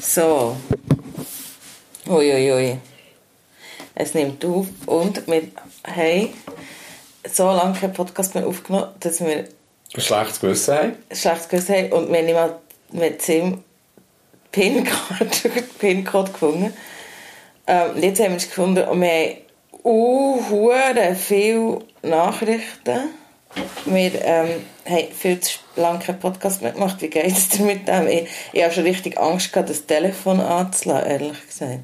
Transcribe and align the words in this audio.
So. 0.00 0.56
Uiuiui. 2.06 2.52
Ui, 2.52 2.52
ui. 2.52 2.78
Es 3.94 4.14
nimmt 4.14 4.44
auf 4.44 4.66
und 4.86 5.26
wir 5.26 5.42
haben 5.86 6.30
so 7.28 7.44
lange 7.50 7.78
keinen 7.78 7.92
Podcast 7.92 8.34
mehr 8.34 8.46
aufgenommen, 8.46 8.88
dass 9.00 9.20
wir 9.20 9.44
ein 9.94 10.00
schlechtes 10.00 10.40
Gewissen 10.40 10.74
haben. 10.74 10.96
Ein 11.10 11.16
schlechtes 11.16 11.48
Gewissen 11.48 11.74
haben 11.74 11.92
und 11.92 12.10
wir 12.10 12.18
haben 12.18 12.24
nicht 12.24 12.34
mal 12.34 12.58
mit 12.92 13.22
Sim 13.22 13.62
PIN-Code 14.50 15.30
PIN 15.78 16.04
gefunden. 16.04 16.72
Ähm, 17.66 18.02
jetzt 18.02 18.20
haben 18.20 18.30
wir 18.30 18.36
es 18.36 18.48
gefunden 18.48 18.88
und 18.88 19.00
wir 19.00 19.08
haben 19.10 19.36
uh, 19.84 21.14
viele 21.14 21.78
Nachrichten. 22.02 23.10
Wir 23.84 24.24
ähm, 24.24 24.48
haben 24.86 25.12
viel 25.12 25.40
zu 25.40 25.58
lange 25.76 25.98
keinen 25.98 26.20
Podcast 26.20 26.62
mehr 26.62 26.72
gemacht. 26.72 26.96
Wie 27.00 27.08
geht 27.08 27.26
es 27.26 27.48
dir 27.48 27.64
mit 27.64 27.86
dem? 27.86 28.06
Ich, 28.06 28.28
ich 28.52 28.62
habe 28.62 28.72
schon 28.72 28.84
richtig 28.84 29.18
Angst 29.18 29.52
gehabt, 29.52 29.70
das 29.70 29.86
Telefon 29.86 30.40
anzulassen, 30.40 31.10
ehrlich 31.10 31.46
gesagt. 31.46 31.80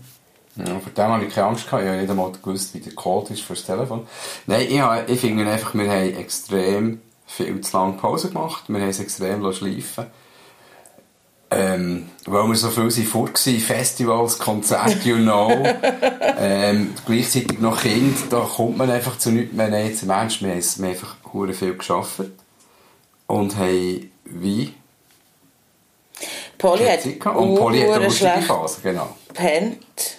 Ja, 0.57 0.65
vor 0.81 0.93
dem 0.97 1.05
habe 1.05 1.25
ich 1.25 1.35
keine 1.35 1.49
Angst 1.49 1.67
gehabt. 1.67 1.83
Ich 1.83 1.89
habe 1.89 2.01
nicht 2.01 2.11
einmal 2.11 2.33
gewusst, 2.33 2.75
wie 2.75 2.81
der 2.81 2.95
Code 2.95 3.33
ist 3.33 3.43
für 3.43 3.55
das 3.55 3.65
Telefon. 3.65 4.07
Nein, 4.47 4.67
ich, 4.69 4.81
habe, 4.81 5.05
ich 5.11 5.21
finde 5.21 5.49
einfach, 5.49 5.75
wir 5.75 5.89
haben 5.89 6.17
extrem 6.17 7.01
viel 7.27 7.61
zu 7.61 7.77
lange 7.77 7.93
Pause 7.95 8.29
gemacht. 8.29 8.65
Wir 8.69 8.81
haben 8.81 8.89
es 8.89 8.99
extrem 8.99 9.53
schleifen 9.53 10.07
ähm, 11.51 12.11
weil 12.27 12.47
wir 12.47 12.55
so 12.57 12.69
viel 12.69 12.91
sind 12.91 13.09
fort 13.09 13.47
waren, 13.47 13.59
Festivals, 13.59 14.39
Konzerte, 14.39 15.09
you 15.09 15.17
know, 15.17 15.51
ähm, 16.39 16.95
gleichzeitig 17.07 17.59
noch 17.61 17.81
Kind, 17.81 18.17
da 18.31 18.41
kommt 18.41 18.77
man 18.77 18.91
einfach 18.91 19.19
zu 19.19 19.31
nichts 19.31 19.55
mehr. 19.55 19.69
Nein, 19.69 19.87
jetzt 19.87 20.07
Ernst, 20.07 20.43
wir 20.43 20.51
haben, 20.51 20.59
wir 20.59 20.89
haben 20.89 20.91
einfach 20.91 21.17
sehr 21.33 21.55
viel 21.55 21.77
geschafft 21.77 22.21
und 23.27 23.57
haben 23.57 24.11
wie 24.25 24.75
Polly 26.59 26.85
hat 26.85 27.05
und 27.07 27.57
Polly 27.57 27.81
hat 27.83 27.91
eine 27.91 28.05
lustige 28.05 28.43
Phase, 28.43 28.81
genau. 28.83 29.15
Pennt 29.33 30.19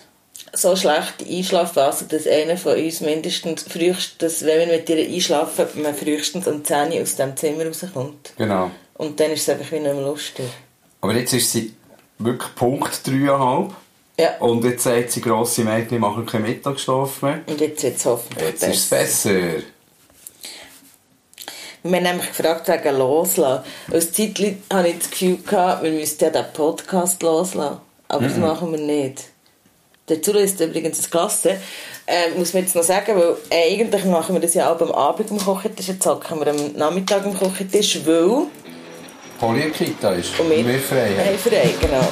so 0.53 0.75
schlechte 0.75 1.25
Einschlafphase, 1.25 2.05
dass 2.05 2.27
einer 2.27 2.57
von 2.57 2.75
uns 2.75 3.01
mindestens 3.01 3.63
frühestens, 3.63 4.43
wenn 4.45 4.67
wir 4.67 4.77
mit 4.77 4.89
ihr 4.89 5.07
einschlafen, 5.07 5.65
man 5.75 5.95
frühestens 5.95 6.47
um 6.47 6.63
10 6.63 6.93
Uhr 6.93 7.01
aus 7.01 7.15
dem 7.15 7.35
Zimmer 7.35 7.65
rauskommt. 7.65 8.33
Genau. 8.37 8.71
Und 8.95 9.19
dann 9.19 9.31
ist 9.31 9.43
es 9.43 9.49
einfach 9.49 9.71
wie 9.71 9.79
mehr 9.79 9.93
lustig. 9.93 10.45
Aber 11.01 11.13
jetzt 11.13 11.33
ist 11.33 11.51
sie 11.51 11.73
wirklich 12.17 12.53
Punkt 12.55 12.93
3,5. 13.05 13.71
Ja. 14.19 14.37
Und 14.39 14.65
jetzt 14.65 14.83
sagt 14.83 15.11
sie, 15.11 15.21
grosse 15.21 15.63
Mädchen 15.63 16.01
machen 16.01 16.25
keinen 16.25 16.43
Mittagsschlaf 16.43 17.21
mehr. 17.21 17.41
Und 17.47 17.61
jetzt 17.61 17.83
wird 17.83 17.95
es 17.95 18.05
hoffentlich 18.05 18.49
Jetzt 18.49 18.63
ist 18.63 18.75
es 18.75 18.89
besser. 18.89 19.63
Wir 21.83 21.95
haben 21.95 22.03
nämlich 22.03 22.27
gefragt 22.27 22.67
wegen 22.67 22.97
loslassen. 22.97 23.63
Als 23.91 24.11
Zeitlich 24.11 24.57
hatte 24.71 24.89
ich 24.89 24.99
das 24.99 25.09
Gefühl, 25.11 25.37
gehabt, 25.37 25.83
wir 25.83 25.91
müssten 25.91 26.23
ja 26.25 26.29
den 26.29 26.45
Podcast 26.53 27.21
loslassen. 27.23 27.77
Aber 28.07 28.21
mhm. 28.21 28.27
das 28.27 28.37
machen 28.37 28.71
wir 28.71 28.79
nicht. 28.79 29.25
Dazu 30.07 30.31
ist 30.33 30.59
übrigens 30.59 30.97
das 30.97 31.09
Klasse. 31.09 31.57
Äh, 32.05 32.31
muss 32.35 32.53
man 32.53 32.63
jetzt 32.63 32.75
noch 32.75 32.83
sagen, 32.83 33.15
weil 33.15 33.37
äh, 33.51 33.73
eigentlich 33.73 34.03
machen 34.05 34.35
wir 34.35 34.41
das 34.41 34.55
ja 34.55 34.73
auch 34.73 34.81
am 34.81 34.91
Abend 34.91 35.31
am 35.31 35.37
Kochentisch. 35.37 35.87
Jetzt 35.87 36.05
hocken 36.05 36.39
wir 36.39 36.47
am 36.47 36.73
Nachmittag 36.75 37.25
am 37.25 37.37
Kochentisch, 37.37 37.99
weil... 38.05 38.47
Polly 39.39 39.69
Kita 39.71 40.11
ist. 40.11 40.37
Und 40.39 40.49
wir, 40.49 40.65
wir 40.67 40.79
frei. 40.79 41.11
Wir 41.15 41.37
frei, 41.37 41.69
genau. 41.79 42.05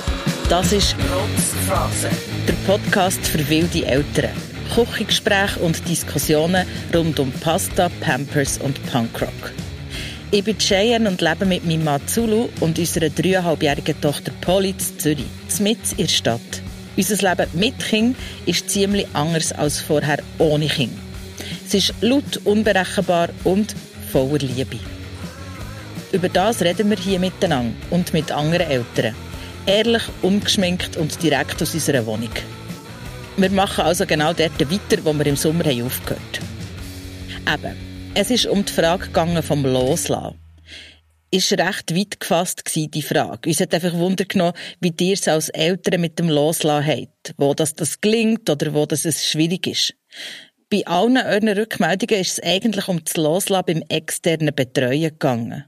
Das 0.47 0.71
ist 0.71 0.95
Phase. 1.67 2.09
Der 2.47 2.53
Podcast 2.71 3.19
für 3.25 3.49
wilde 3.49 3.85
Eltern. 3.85 4.46
Küchengespräche 4.73 5.59
und 5.59 5.87
Diskussionen 5.87 6.65
rund 6.93 7.19
um 7.19 7.31
Pasta, 7.31 7.89
Pampers 8.01 8.57
und 8.57 8.83
Punkrock. 8.91 9.51
Ich 10.31 10.43
bin 10.43 10.57
Cheyenne 10.57 11.09
und 11.09 11.21
lebe 11.21 11.45
mit 11.45 11.65
meinem 11.65 11.85
Mann 11.85 12.05
Zulu 12.07 12.49
und 12.59 12.77
unserer 12.77 13.09
dreieinhalbjährigen 13.09 13.99
Tochter 14.01 14.31
Polly 14.41 14.71
in 14.71 14.79
Zürich, 14.79 15.25
mitten 15.59 15.91
in 15.91 16.05
der 16.05 16.07
Stadt. 16.07 16.61
Unser 16.97 17.29
Leben 17.29 17.49
mit 17.53 17.79
Kind 17.79 18.17
ist 18.45 18.69
ziemlich 18.69 19.07
anders 19.13 19.53
als 19.53 19.79
vorher 19.79 20.19
ohne 20.37 20.67
Kind. 20.67 20.91
Es 21.65 21.73
ist 21.73 21.93
laut, 22.01 22.41
unberechenbar 22.43 23.29
und 23.43 23.75
voller 24.11 24.39
Liebe. 24.39 24.79
Über 26.11 26.29
das 26.29 26.61
reden 26.61 26.89
wir 26.89 26.97
hier 26.97 27.19
miteinander 27.19 27.75
und 27.89 28.13
mit 28.13 28.31
anderen 28.31 28.69
Eltern. 28.69 29.15
Ehrlich, 29.65 30.03
ungeschminkt 30.21 30.97
und 30.97 31.21
direkt 31.21 31.61
aus 31.61 31.73
unserer 31.73 32.05
Wohnung. 32.05 32.31
Wir 33.39 33.51
machen 33.51 33.85
also 33.85 34.07
genau 34.07 34.33
dort 34.33 34.59
weiter, 34.59 35.05
wo 35.05 35.13
wir 35.13 35.27
im 35.27 35.35
Sommer 35.35 35.65
aufgehört 35.65 36.39
haben. 37.45 37.63
Eben, 37.63 37.77
es 38.15 38.31
ist 38.31 38.47
um 38.47 38.65
die 38.65 38.73
Frage 38.73 39.05
gegangen 39.05 39.43
vom 39.43 39.63
Loslassen 39.63 40.39
ist 41.29 41.51
recht 41.51 41.93
weit 41.93 42.19
gefasst 42.19 42.63
die 42.73 43.01
Frage. 43.01 43.49
Uns 43.49 43.59
hat 43.59 43.73
einfach 43.73 43.93
Wunder 43.93 44.25
genommen, 44.25 44.53
wie 44.79 44.93
ihr 44.99 45.13
es 45.13 45.27
als 45.27 45.49
Eltern 45.49 46.01
mit 46.01 46.17
dem 46.17 46.29
Loslassen 46.29 46.87
habt. 46.87 47.35
Wo 47.37 47.53
das, 47.53 47.75
das 47.75 48.01
gelingt 48.01 48.49
oder 48.49 48.73
wo 48.73 48.85
das 48.85 49.05
es 49.05 49.27
schwierig 49.27 49.67
ist. 49.67 49.93
Bei 50.69 50.87
allen 50.87 51.17
euren 51.17 51.49
Rückmeldungen 51.49 52.21
ist 52.21 52.39
es 52.39 52.43
eigentlich 52.43 52.87
um 52.87 53.03
das 53.03 53.17
Loslassen 53.17 53.65
beim 53.67 53.83
externen 53.89 54.55
Betreuen 54.55 55.01
gegangen. 55.01 55.65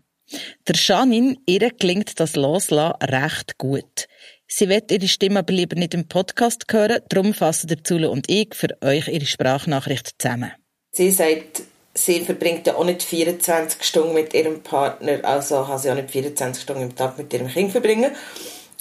Der 0.68 0.76
Janine, 0.76 1.36
ihr 1.46 1.72
gelingt 1.72 2.20
das 2.20 2.36
Loslassen 2.36 2.96
recht 3.04 3.58
gut. 3.58 4.08
Sie 4.52 4.68
wird 4.68 4.92
ihre 4.92 5.08
Stimme 5.08 5.40
aber 5.40 5.54
lieber 5.54 5.76
nicht 5.76 5.94
im 5.94 6.08
Podcast 6.08 6.66
hören, 6.72 7.02
darum 7.10 7.36
fassen 7.36 7.68
der 7.68 7.84
Zule 7.84 8.10
und 8.10 8.28
ich 8.28 8.56
für 8.56 8.76
euch 8.82 9.08
ihre 9.08 9.28
Sprachnachricht 9.28 10.16
zusammen. 10.18 10.52
Sie 10.92 11.12
sagt, 11.12 11.62
sie 11.94 12.22
verbringt 12.22 12.66
ja 12.66 12.76
auch 12.76 12.84
nicht 12.84 13.04
24 13.04 13.84
Stunden 13.84 14.16
mit 14.16 14.34
ihrem 14.34 14.62
Partner, 14.64 15.24
also 15.24 15.64
kann 15.64 15.78
sie 15.78 15.92
auch 15.92 15.96
nicht 15.96 16.10
24 16.10 16.64
Stunden 16.64 16.82
im 16.82 16.96
Tag 16.96 17.20
mit 17.20 17.32
ihrem 17.32 17.48
Kind 17.48 17.72
verbringen. 17.72 18.12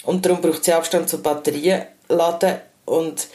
Und 0.05 0.25
darum 0.25 0.41
braucht 0.41 0.65
sie 0.65 0.73
Abstand 0.73 1.11
zu 1.11 1.21
Batterien 1.21 1.83
laden 2.09 2.61
und 2.87 3.29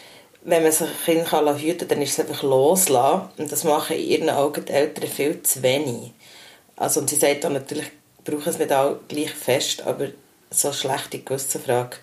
wenn 0.43 0.63
man 0.63 0.71
sich 0.71 0.87
ein 1.07 1.25
Kind 1.25 1.31
hüten 1.61 1.77
kann, 1.77 1.87
dann 1.87 2.01
ist 2.01 2.13
es 2.13 2.19
einfach 2.19 2.41
loslassen. 2.41 3.29
Und 3.37 3.51
das 3.51 3.63
machen 3.63 3.95
in 3.95 4.09
ihren 4.09 4.29
Augen 4.31 4.65
die 4.65 4.73
Eltern 4.73 5.07
viel 5.07 5.41
zu 5.43 5.61
wenig. 5.61 6.11
Also, 6.75 6.99
und 6.99 7.09
sie 7.11 7.15
sagt 7.15 7.45
auch 7.45 7.51
natürlich, 7.51 7.91
brauchen 8.25 8.49
es 8.49 8.57
nicht 8.57 8.73
auch 8.73 8.97
gleich 9.07 9.31
fest, 9.31 9.83
aber 9.83 10.09
so 10.53 10.71
schlechte 10.73 11.19
Gewissenfrage, 11.19 11.97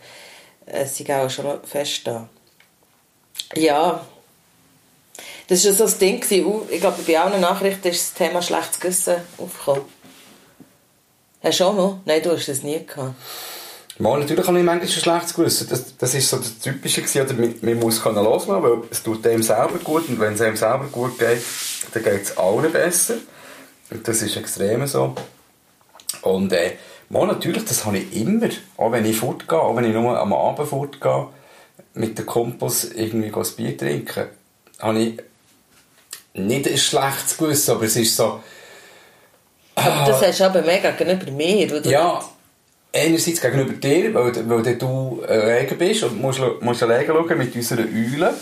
äh, 0.66 0.86
sie 0.86 1.10
auch 1.12 1.30
schon 1.30 1.62
fest 1.64 2.06
da. 2.06 2.28
Ja, 3.54 4.04
das 5.48 5.64
war 5.64 5.72
so 5.72 5.84
das 5.84 5.98
Ding. 5.98 6.24
Ich 6.70 6.80
glaube, 6.80 7.02
bei 7.06 7.18
allen 7.18 7.40
Nachrichten 7.40 7.88
ist 7.88 8.10
das 8.10 8.14
Thema 8.14 8.40
schlechtes 8.40 8.78
Gewissen 8.78 9.16
aufgekommen. 9.38 9.82
Hast 11.42 11.60
du 11.60 11.64
auch 11.64 11.74
noch? 11.74 11.98
Nein, 12.04 12.22
du 12.22 12.32
hast 12.32 12.48
das 12.48 12.62
nie 12.62 12.84
gehabt. 12.86 13.14
Mal, 13.98 14.20
natürlich 14.20 14.46
habe 14.46 14.58
ich 14.58 14.64
manchmal 14.64 14.88
ein 14.88 14.88
schlechtes 14.88 15.34
Gewissen. 15.34 15.68
Das, 15.68 15.96
das 15.96 16.14
ist 16.14 16.30
so 16.30 16.38
das 16.38 16.58
Typische 16.58 17.02
man, 17.34 17.54
man 17.60 17.78
muss 17.78 18.02
können 18.02 18.22
loslassen, 18.22 18.62
weil 18.62 18.78
es 18.90 19.02
tut 19.02 19.24
dem 19.24 19.42
selber 19.42 19.78
gut 19.82 20.08
und 20.08 20.20
wenn 20.20 20.34
es 20.34 20.40
einem 20.40 20.56
selber 20.56 20.86
gut 20.90 21.18
geht, 21.18 21.42
dann 21.92 22.02
geht 22.02 22.22
es 22.22 22.38
allen 22.38 22.72
besser. 22.72 23.16
Und 23.90 24.06
das 24.06 24.22
ist 24.22 24.36
extrem 24.36 24.86
so. 24.86 25.14
Und 26.22 26.52
äh, 26.52 26.76
mal, 27.10 27.26
natürlich, 27.26 27.64
das 27.64 27.84
habe 27.84 27.98
ich 27.98 28.16
immer, 28.16 28.48
auch 28.78 28.92
wenn 28.92 29.04
ich 29.04 29.16
fortgehe, 29.16 29.58
auch 29.58 29.76
wenn 29.76 29.84
ich 29.84 29.92
nur 29.92 30.18
am 30.18 30.32
Abend 30.32 30.68
fortgehe, 30.68 31.26
mit 31.94 32.18
den 32.18 32.24
Kumpels 32.24 32.92
irgendwie 32.94 33.32
ein 33.32 33.46
Bier 33.56 33.76
trinken, 33.76 34.26
habe 34.78 34.98
ich 34.98 35.18
nicht 36.34 36.68
ein 36.68 36.78
schlechtes 36.78 37.36
Gewissen, 37.36 37.72
aber 37.72 37.84
es 37.84 37.96
ist 37.96 38.16
so... 38.16 38.40
Aber 39.74 40.10
das 40.10 40.22
hast 40.22 40.40
du 40.40 40.44
aber 40.44 40.62
mega 40.62 40.90
gegenüber 40.92 41.30
mir, 41.32 41.84
Ja, 41.86 42.22
einerseits 42.92 43.40
gegenüber 43.40 43.72
dir, 43.72 44.14
weil, 44.14 44.48
weil 44.48 44.76
du 44.76 45.22
alleine 45.26 45.74
bist 45.74 46.02
und 46.04 46.20
musst, 46.20 46.40
musst 46.60 46.82
alleine 46.82 47.06
schauen 47.06 47.38
mit 47.38 47.54
unserer 47.54 47.82
Eule, 47.82 48.34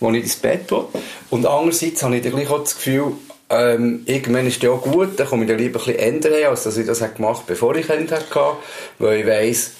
wo 0.00 0.10
ich 0.10 0.22
ins 0.22 0.36
Bett 0.36 0.70
will. 0.70 0.84
Und 1.30 1.46
andererseits 1.46 2.02
habe 2.02 2.16
ich 2.16 2.22
dann 2.22 2.32
gleich 2.32 2.50
auch 2.50 2.62
das 2.62 2.74
Gefühl, 2.74 3.12
ähm, 3.52 4.02
irgendwann 4.06 4.46
ist 4.46 4.56
es 4.56 4.62
ja 4.62 4.70
gut, 4.70 5.18
dann 5.18 5.26
komme 5.26 5.44
ich 5.44 5.50
dann 5.50 5.58
lieber 5.58 5.78
ein 5.80 5.84
bisschen 5.84 5.98
ändern, 5.98 6.32
als 6.48 6.64
dass 6.64 6.76
ich 6.76 6.86
das 6.86 7.00
gemacht 7.00 7.40
habe, 7.40 7.44
bevor 7.46 7.76
ich 7.76 7.86
Kinder 7.86 8.16
hatte, 8.16 8.56
weil 8.98 9.20
ich 9.20 9.26
weiss, 9.26 9.72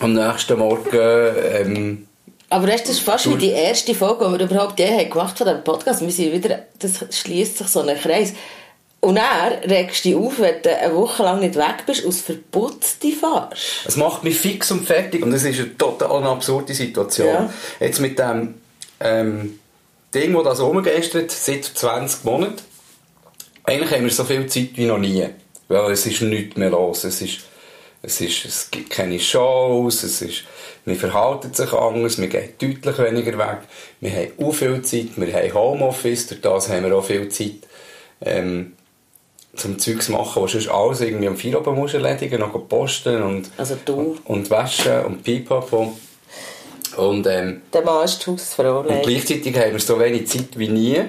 am 0.00 0.12
nächsten 0.12 0.58
Morgen 0.58 0.86
ähm, 0.92 2.08
aber 2.50 2.66
das 2.66 2.82
ist 2.88 3.00
fast 3.00 3.30
wie 3.30 3.36
die 3.36 3.50
erste 3.50 3.94
Folge, 3.94 4.24
die 4.24 4.38
wir 4.38 4.46
überhaupt 4.50 4.80
je 4.80 5.04
gemacht 5.04 5.36
von 5.36 5.46
diesem 5.46 5.64
Podcast. 5.64 6.00
Wir 6.00 6.10
sind 6.10 6.32
wieder, 6.32 6.60
das 6.78 7.04
schließt 7.10 7.58
sich 7.58 7.68
so 7.68 7.80
ein 7.82 7.94
Kreis. 7.98 8.32
Und 9.00 9.16
er 9.16 9.60
regst 9.68 10.04
dich 10.04 10.16
auf, 10.16 10.40
wenn 10.40 10.60
du 10.62 10.76
eine 10.76 10.94
Woche 10.94 11.22
lang 11.22 11.40
nicht 11.40 11.56
weg 11.56 11.84
bist, 11.86 12.04
aus 12.04 12.20
verputzte 12.20 13.12
fahrst. 13.12 13.86
Es 13.86 13.96
macht 13.96 14.24
mich 14.24 14.38
fix 14.38 14.70
und 14.72 14.86
fertig. 14.86 15.22
Und 15.22 15.30
das 15.30 15.44
ist 15.44 15.60
eine 15.60 15.76
total 15.76 16.24
absurde 16.24 16.74
Situation. 16.74 17.28
Ja. 17.28 17.52
Jetzt 17.80 18.00
mit 18.00 18.18
dem 18.18 18.54
ähm, 19.00 19.60
Ding, 20.14 20.34
das 20.34 20.44
das 20.44 20.60
rumgeistert, 20.60 21.30
seit 21.30 21.64
20 21.64 22.24
Monaten. 22.24 22.62
Eigentlich 23.64 23.90
haben 23.90 24.04
wir 24.04 24.10
so 24.10 24.24
viel 24.24 24.46
Zeit 24.46 24.70
wie 24.74 24.86
noch 24.86 24.98
nie. 24.98 25.26
Weil 25.68 25.92
es 25.92 26.06
ist 26.06 26.22
nichts 26.22 26.56
mehr 26.56 26.70
los. 26.70 27.04
Es, 27.04 27.20
ist, 27.20 27.40
es, 28.02 28.20
ist, 28.20 28.44
es 28.44 28.70
gibt 28.70 28.90
keine 28.90 29.20
Shows, 29.20 30.02
es 30.02 30.22
ist 30.22 30.44
wir 30.88 30.96
verhalten 30.96 31.52
sich 31.52 31.72
anders, 31.72 32.18
wir 32.18 32.28
gehen 32.28 32.48
deutlich 32.58 32.98
weniger 32.98 33.38
weg, 33.38 33.58
wir 34.00 34.10
haben 34.10 34.32
auch 34.42 34.52
viel 34.52 34.82
Zeit, 34.82 35.08
wir 35.16 35.32
haben 35.32 35.54
Homeoffice, 35.54 36.28
durch 36.28 36.40
das 36.40 36.68
haben 36.70 36.84
wir 36.84 36.96
auch 36.96 37.04
viel 37.04 37.28
Zeit, 37.28 37.58
ähm, 38.22 38.72
zum 39.54 39.78
Zeug 39.78 40.02
zu 40.02 40.12
machen, 40.12 40.42
was 40.42 40.52
sonst 40.52 40.68
alles 40.68 41.00
irgendwie 41.00 41.28
am 41.28 41.36
Feierabend 41.36 41.76
musst 41.76 41.94
erledigen, 41.94 42.40
noch 42.40 42.68
posten 42.68 43.22
und, 43.22 43.50
also 43.58 43.76
du. 43.84 44.18
und 44.24 44.50
waschen 44.50 45.04
und 45.04 45.22
pipapo. 45.22 45.96
Und, 46.98 47.26
ähm, 47.26 47.62
Der 47.72 47.82
Mann 47.82 48.04
ist 48.04 48.26
die 48.26 48.30
Hausfrau. 48.30 48.80
und 48.80 49.02
gleichzeitig 49.02 49.56
haben 49.56 49.72
wir 49.72 49.80
so 49.80 49.98
wenig 49.98 50.26
Zeit 50.26 50.58
wie 50.58 50.68
nie, 50.68 51.00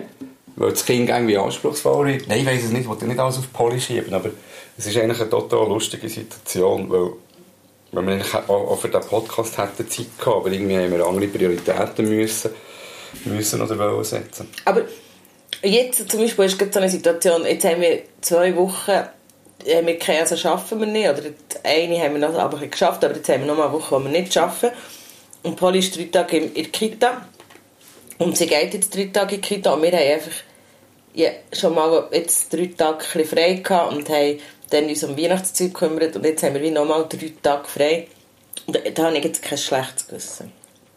weil 0.56 0.72
das 0.72 0.86
Kind 0.86 1.10
irgendwie 1.10 1.38
anspruchsvoll 1.38 2.12
ist. 2.12 2.28
Nein, 2.28 2.40
ich 2.42 2.46
weiss 2.46 2.64
es 2.64 2.72
nicht, 2.72 2.82
ich 2.82 2.88
wollte 2.88 3.06
nicht 3.06 3.20
alles 3.20 3.38
auf 3.38 3.52
Poli 3.52 3.80
schieben, 3.80 4.14
aber 4.14 4.30
es 4.78 4.86
ist 4.86 4.98
eigentlich 4.98 5.20
eine 5.20 5.30
total 5.30 5.68
lustige 5.68 6.08
Situation, 6.08 6.90
weil 6.90 7.10
wenn 7.92 8.06
wir 8.06 8.14
eigentlich 8.14 8.34
auch 8.34 8.80
für 8.80 8.88
diesen 8.88 9.08
Podcast 9.08 9.58
hätten 9.58 9.90
Zeit 9.90 10.08
gehabt, 10.20 10.38
aber 10.38 10.52
irgendwie 10.52 10.78
haben 10.78 10.92
wir 10.92 11.06
andere 11.06 11.28
Prioritäten 11.28 12.08
müssen, 12.08 12.52
müssen 13.26 13.62
oder 13.62 13.78
wollen 13.80 14.04
setzen. 14.04 14.48
Aber 14.66 14.84
jetzt 15.64 16.10
zum 16.10 16.20
Beispiel 16.22 16.46
ist 16.46 16.60
so 16.60 16.80
eine 16.80 16.90
Situation, 16.90 17.46
jetzt 17.46 17.66
haben 17.66 17.82
wir 17.82 18.04
zwei 18.22 18.56
Wochen 18.56 18.92
haben 19.68 19.88
wir 19.88 20.00
keine, 20.00 20.22
also 20.22 20.38
schaffen 20.38 20.80
wir 20.80 20.88
nicht, 20.88 21.10
oder 21.10 21.22
eine 21.64 22.00
haben 22.00 22.14
wir 22.14 22.30
noch 22.30 22.38
aber 22.38 22.66
geschafft, 22.66 23.04
aber 23.04 23.16
jetzt 23.16 23.28
haben 23.30 23.42
wir 23.42 23.48
noch 23.48 23.58
mal 23.58 23.66
eine 23.66 23.74
Woche, 23.74 23.98
die 23.98 24.04
wir 24.06 24.22
nicht 24.22 24.34
schaffen. 24.34 24.70
Und 25.44 25.56
Polly 25.56 25.80
ist 25.80 25.98
drei 25.98 26.06
Tage 26.06 26.38
in 26.38 26.54
der 26.54 26.66
Kita 26.66 27.28
und 28.18 28.38
sie 28.38 28.48
geht 28.48 28.74
jetzt 28.74 28.96
drei 28.96 29.06
Tage 29.06 29.36
in 29.36 29.42
die 29.42 29.48
Kita 29.48 29.74
und 29.74 29.82
wir 29.82 29.92
haben 29.92 30.14
einfach 30.14 30.36
ja, 31.14 31.32
schon 31.54 31.76
mal 31.76 32.08
jetzt 32.12 32.54
drei 32.54 32.72
Tage 32.78 33.06
ein 33.16 33.26
frei 33.26 33.54
gehabt 33.54 33.94
und 33.94 34.10
haben 34.10 34.40
dann 34.70 34.86
uns 34.86 35.04
um 35.04 35.18
Weihnachtszeug 35.18 35.74
gekümmert 35.74 36.16
und 36.16 36.26
jetzt 36.26 36.44
haben 36.44 36.54
wir 36.56 36.62
wie 36.62 36.72
nochmal 36.72 37.08
drei 37.08 37.32
Tage 37.42 37.68
frei. 37.68 38.08
Und 38.68 38.78
da 38.94 39.04
habe 39.06 39.18
ich 39.18 39.24
jetzt 39.24 39.42
kein 39.42 39.58
schlechtes 39.58 40.08
Gewissen. 40.08 40.52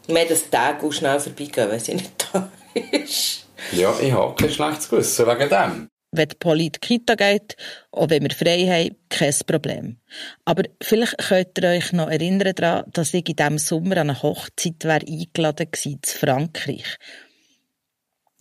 Mehr, 0.09 0.27
dass 0.27 0.45
die 0.45 0.51
Tage 0.51 0.87
auch 0.87 0.93
schnell 0.93 1.19
vorbeigehen, 1.21 1.71
wenn 1.71 1.81
sie 1.81 1.95
nicht 1.95 2.13
da 2.33 2.51
ist. 2.75 3.47
Ja, 3.73 3.95
ich 4.01 4.13
habe 4.13 4.35
kein 4.35 4.51
schlechtes 4.51 4.89
Gewissen 4.89 5.27
wegen 5.27 5.49
dem. 5.49 5.92
Wenn 6.15 6.29
Polly 6.39 6.67
in 6.67 6.73
die 6.73 6.79
Kita 6.79 7.15
geht, 7.15 7.57
auch 7.91 8.11
wenn 8.11 8.23
wir 8.23 8.31
frei 8.31 8.67
haben, 8.67 8.97
kein 9.09 9.35
Problem. 9.47 9.97
Aber 10.45 10.65
vielleicht 10.83 11.17
könnt 11.17 11.59
ihr 11.59 11.71
euch 11.71 11.93
noch 11.93 12.11
erinnern 12.11 12.55
daran, 12.55 12.85
dass 12.93 13.15
ich 13.15 13.27
in 13.29 13.37
diesem 13.37 13.59
Sommer 13.59 13.97
an 13.97 14.11
eine 14.11 14.23
Hochzeit 14.23 14.85
wäre 14.85 15.07
eingeladen 15.07 15.69
war, 15.73 15.93
in 15.93 16.01
Frankreich. 16.05 16.99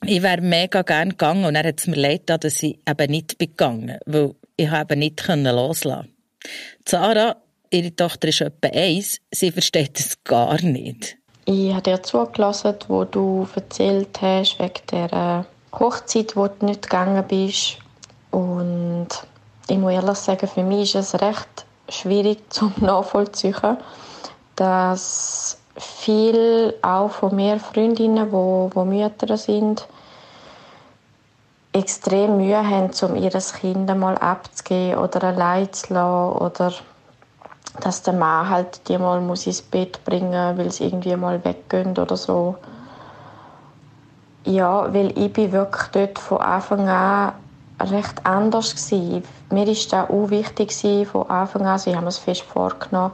Ich 0.05 0.21
wäre 0.21 0.41
mega 0.41 0.81
gerne 0.81 1.11
gegangen 1.11 1.45
und 1.45 1.55
er 1.55 1.67
hat 1.67 1.79
es 1.79 1.87
mir 1.87 1.95
leid 1.95 2.23
dass 2.25 2.63
ich 2.63 2.79
eben 2.87 3.11
nicht 3.11 3.37
bin 3.37 3.49
gegangen, 3.49 3.99
weil 4.05 4.33
ich 4.57 4.71
eben 4.71 4.99
nicht 4.99 5.27
loslassen 5.27 6.13
Sarah, 6.87 7.35
ihre 7.69 7.95
Tochter 7.95 8.29
ist 8.29 8.41
etwa 8.41 8.67
eins, 8.67 9.19
sie 9.31 9.51
versteht 9.51 9.99
es 9.99 10.23
gar 10.23 10.59
nicht. 10.61 11.17
Ich 11.45 11.71
habe 11.71 11.83
dir 11.83 12.01
zugelassen, 12.01 12.75
wo 12.87 13.03
du 13.03 13.47
erzählt 13.55 14.21
hast, 14.21 14.59
wegen 14.59 14.85
der 14.91 15.45
Hochzeit, 15.73 16.35
wo 16.35 16.47
du 16.47 16.65
nicht 16.65 16.83
gegangen 16.83 17.23
bist. 17.27 17.77
Und 18.31 19.07
ich 19.67 19.77
muss 19.77 19.93
ehrlich 19.93 20.17
sagen, 20.17 20.47
für 20.47 20.63
mich 20.63 20.95
ist 20.95 21.13
es 21.13 21.21
recht 21.21 21.65
schwierig 21.89 22.39
zum 22.53 22.73
nachvollziehen, 22.77 23.77
dass 24.55 25.57
viel 25.77 26.73
auch 26.81 27.11
von 27.11 27.35
mir 27.35 27.59
Freundinnen, 27.59 28.31
wo, 28.31 28.69
wo 28.73 28.83
Mütter 28.83 29.37
sind, 29.37 29.87
extrem 31.73 32.37
Mühe 32.37 32.57
haben, 32.57 32.91
um 33.01 33.15
ihr 33.15 33.31
Kind 33.31 33.97
mal 33.97 34.17
abzugeben 34.17 34.99
oder 34.99 35.23
allein 35.23 35.71
zu 35.71 35.93
lassen 35.93 36.37
oder 36.37 36.73
dass 37.79 38.03
der 38.03 38.13
Mann 38.13 38.49
halt 38.49 38.87
die 38.89 38.97
mal 38.97 39.21
muss 39.21 39.47
ins 39.47 39.61
Bett 39.61 40.03
bringen, 40.03 40.57
weil 40.57 40.71
sie 40.71 40.85
irgendwie 40.85 41.15
mal 41.15 41.43
weggehen 41.43 41.97
oder 41.97 42.17
so. 42.17 42.57
Ja, 44.43 44.91
weil 44.93 45.17
ich 45.17 45.31
bin 45.33 45.51
wirklich 45.51 45.87
dort 45.91 46.19
von 46.19 46.39
Anfang 46.39 46.89
an 46.89 47.33
recht 47.79 48.25
anders 48.25 48.71
gewesen. 48.71 49.23
Mir 49.49 49.67
war 49.67 49.73
das 49.73 49.93
auch 49.93 50.29
wichtig 50.29 51.07
von 51.07 51.29
Anfang 51.29 51.63
an. 51.63 51.67
Also 51.69 51.91
ich 51.91 51.95
habe 51.95 52.07
es 52.07 52.17
fest 52.17 52.41
vorgenommen, 52.41 53.13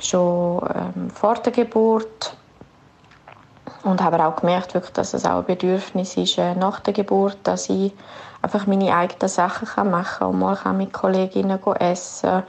schon 0.00 0.62
ähm, 0.74 1.10
vor 1.10 1.34
der 1.34 1.52
Geburt 1.52 2.34
und 3.82 4.02
habe 4.02 4.24
auch 4.24 4.36
gemerkt, 4.36 4.74
wirklich, 4.74 4.92
dass 4.92 5.14
es 5.14 5.24
auch 5.24 5.38
ein 5.38 5.44
Bedürfnis 5.44 6.16
ist 6.16 6.38
äh, 6.38 6.54
nach 6.54 6.80
der 6.80 6.92
Geburt, 6.92 7.38
dass 7.44 7.68
ich 7.68 7.92
einfach 8.42 8.66
meine 8.66 8.94
eigenen 8.94 9.28
Sachen 9.28 9.66
kann 9.66 9.90
machen 9.90 10.18
kann 10.18 10.28
und 10.28 10.38
mal 10.38 10.72
mit 10.72 10.92
Kolleginnen 10.92 11.58
essen 11.78 12.42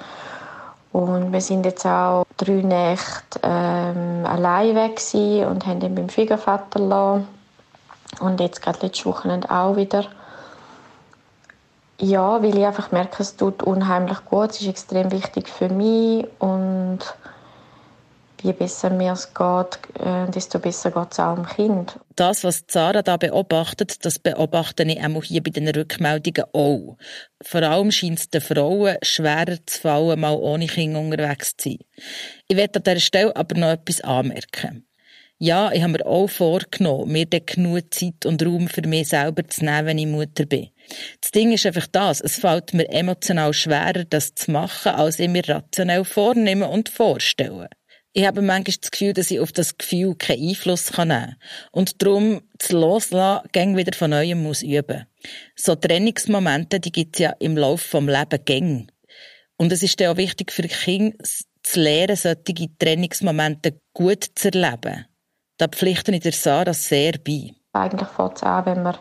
und 0.91 1.31
wir 1.31 1.41
sind 1.41 1.65
jetzt 1.65 1.85
auch 1.85 2.25
drei 2.37 2.61
Nächte 2.61 3.39
ähm, 3.43 4.25
allein 4.25 4.75
weg 4.75 5.01
und 5.47 5.65
haben 5.65 5.81
ihn 5.81 5.95
beim 5.95 6.09
Schwiegervater 6.09 6.79
gelassen. 6.79 7.40
Und 8.21 8.39
jetzt 8.39 8.61
gerade 8.61 8.79
letztes 8.85 9.05
Wochenende 9.05 9.49
auch 9.49 9.75
wieder. 9.75 10.05
Ja, 11.99 12.41
weil 12.41 12.57
ich 12.57 12.65
einfach 12.65 12.91
merke, 12.91 13.21
es 13.21 13.35
tut 13.35 13.61
unheimlich 13.61 14.23
gut. 14.25 14.51
Es 14.51 14.61
ist 14.61 14.67
extrem 14.67 15.11
wichtig 15.11 15.49
für 15.49 15.69
mich 15.69 16.27
und 16.39 16.99
je 18.41 18.53
besser 18.53 18.89
mir 18.89 19.13
es 19.13 19.33
geht, 19.33 19.79
äh, 20.03 20.29
desto 20.31 20.59
besser 20.59 20.91
geht 20.91 21.11
es 21.11 21.19
auch 21.19 21.35
dem 21.35 21.45
Kind. 21.45 21.99
Das, 22.15 22.43
was 22.43 22.63
Sarah 22.67 23.01
da 23.01 23.17
beobachtet, 23.17 24.03
das 24.05 24.19
beobachte 24.19 24.83
ich 24.83 25.03
auch 25.03 25.23
hier 25.23 25.43
bei 25.43 25.51
den 25.51 25.67
Rückmeldungen 25.67 26.45
auch. 26.53 26.97
Vor 27.41 27.61
allem 27.61 27.91
scheint 27.91 28.19
es 28.19 28.29
den 28.29 28.41
Frauen 28.41 28.97
schwerer 29.03 29.57
zu 29.65 29.81
fallen, 29.81 30.19
mal 30.19 30.35
ohne 30.35 30.67
Kinder 30.67 30.99
unterwegs 30.99 31.55
zu 31.57 31.69
sein. 31.69 31.79
Ich 32.47 32.57
werde 32.57 32.79
an 32.79 32.83
dieser 32.83 32.99
Stelle 32.99 33.35
aber 33.35 33.57
noch 33.59 33.69
etwas 33.69 34.01
anmerken. 34.01 34.85
Ja, 35.43 35.71
ich 35.71 35.81
habe 35.81 35.93
mir 35.93 36.05
auch 36.05 36.27
vorgenommen, 36.27 37.11
mir 37.11 37.25
dann 37.25 37.43
genug 37.47 37.91
Zeit 37.91 38.27
und 38.27 38.45
Raum 38.45 38.67
für 38.67 38.87
mich 38.87 39.07
selber 39.07 39.47
zu 39.47 39.65
nehmen, 39.65 39.87
wenn 39.87 39.97
ich 39.97 40.05
Mutter 40.05 40.45
bin. 40.45 40.69
Das 41.19 41.31
Ding 41.31 41.51
ist 41.51 41.65
einfach 41.65 41.87
das, 41.87 42.21
es 42.21 42.35
fällt 42.35 42.75
mir 42.75 42.87
emotional 42.89 43.51
schwerer, 43.51 44.03
das 44.03 44.35
zu 44.35 44.51
machen, 44.51 44.91
als 44.91 45.17
ich 45.17 45.27
mir 45.27 45.41
rationell 45.49 46.05
vornehmen 46.05 46.69
und 46.69 46.89
vorstellen. 46.89 47.69
Ich 48.13 48.27
habe 48.27 48.43
manchmal 48.43 48.77
das 48.79 48.91
Gefühl, 48.91 49.13
dass 49.13 49.31
ich 49.31 49.39
auf 49.39 49.51
das 49.51 49.79
Gefühl 49.79 50.13
keinen 50.13 50.49
Einfluss 50.49 50.95
nehmen 50.95 51.09
kann. 51.09 51.35
Und 51.71 52.03
darum 52.03 52.41
das 52.59 52.71
Loslassen 52.71 53.49
gäng 53.51 53.75
wieder 53.75 53.97
von 53.97 54.11
neuem 54.11 54.43
muss 54.43 54.61
üben. 54.61 55.07
So 55.55 55.73
Trainingsmomente, 55.73 56.79
die 56.79 56.91
gibt 56.91 57.15
es 57.15 57.19
ja 57.19 57.31
im 57.39 57.57
Laufe 57.57 57.87
vom 57.87 58.07
Leben 58.07 58.45
gäng. 58.45 58.91
Und 59.57 59.71
es 59.71 59.81
ist 59.81 59.99
dann 59.99 60.09
auch 60.09 60.17
wichtig 60.17 60.51
für 60.51 60.67
Kinder, 60.67 61.17
zu 61.63 61.79
lernen, 61.79 62.15
solche 62.15 62.77
Trainingsmomente 62.77 63.81
gut 63.91 64.23
zu 64.35 64.51
erleben. 64.51 65.07
Da 65.61 65.67
pflichte 65.67 66.11
ich 66.11 66.21
der 66.21 66.31
Sarah 66.31 66.73
sehr 66.73 67.19
bei. 67.23 67.53
Eigentlich 67.73 68.09
fängt 68.09 68.37
es 68.37 68.41
an, 68.41 68.65
wenn 68.65 68.81
man 68.81 68.97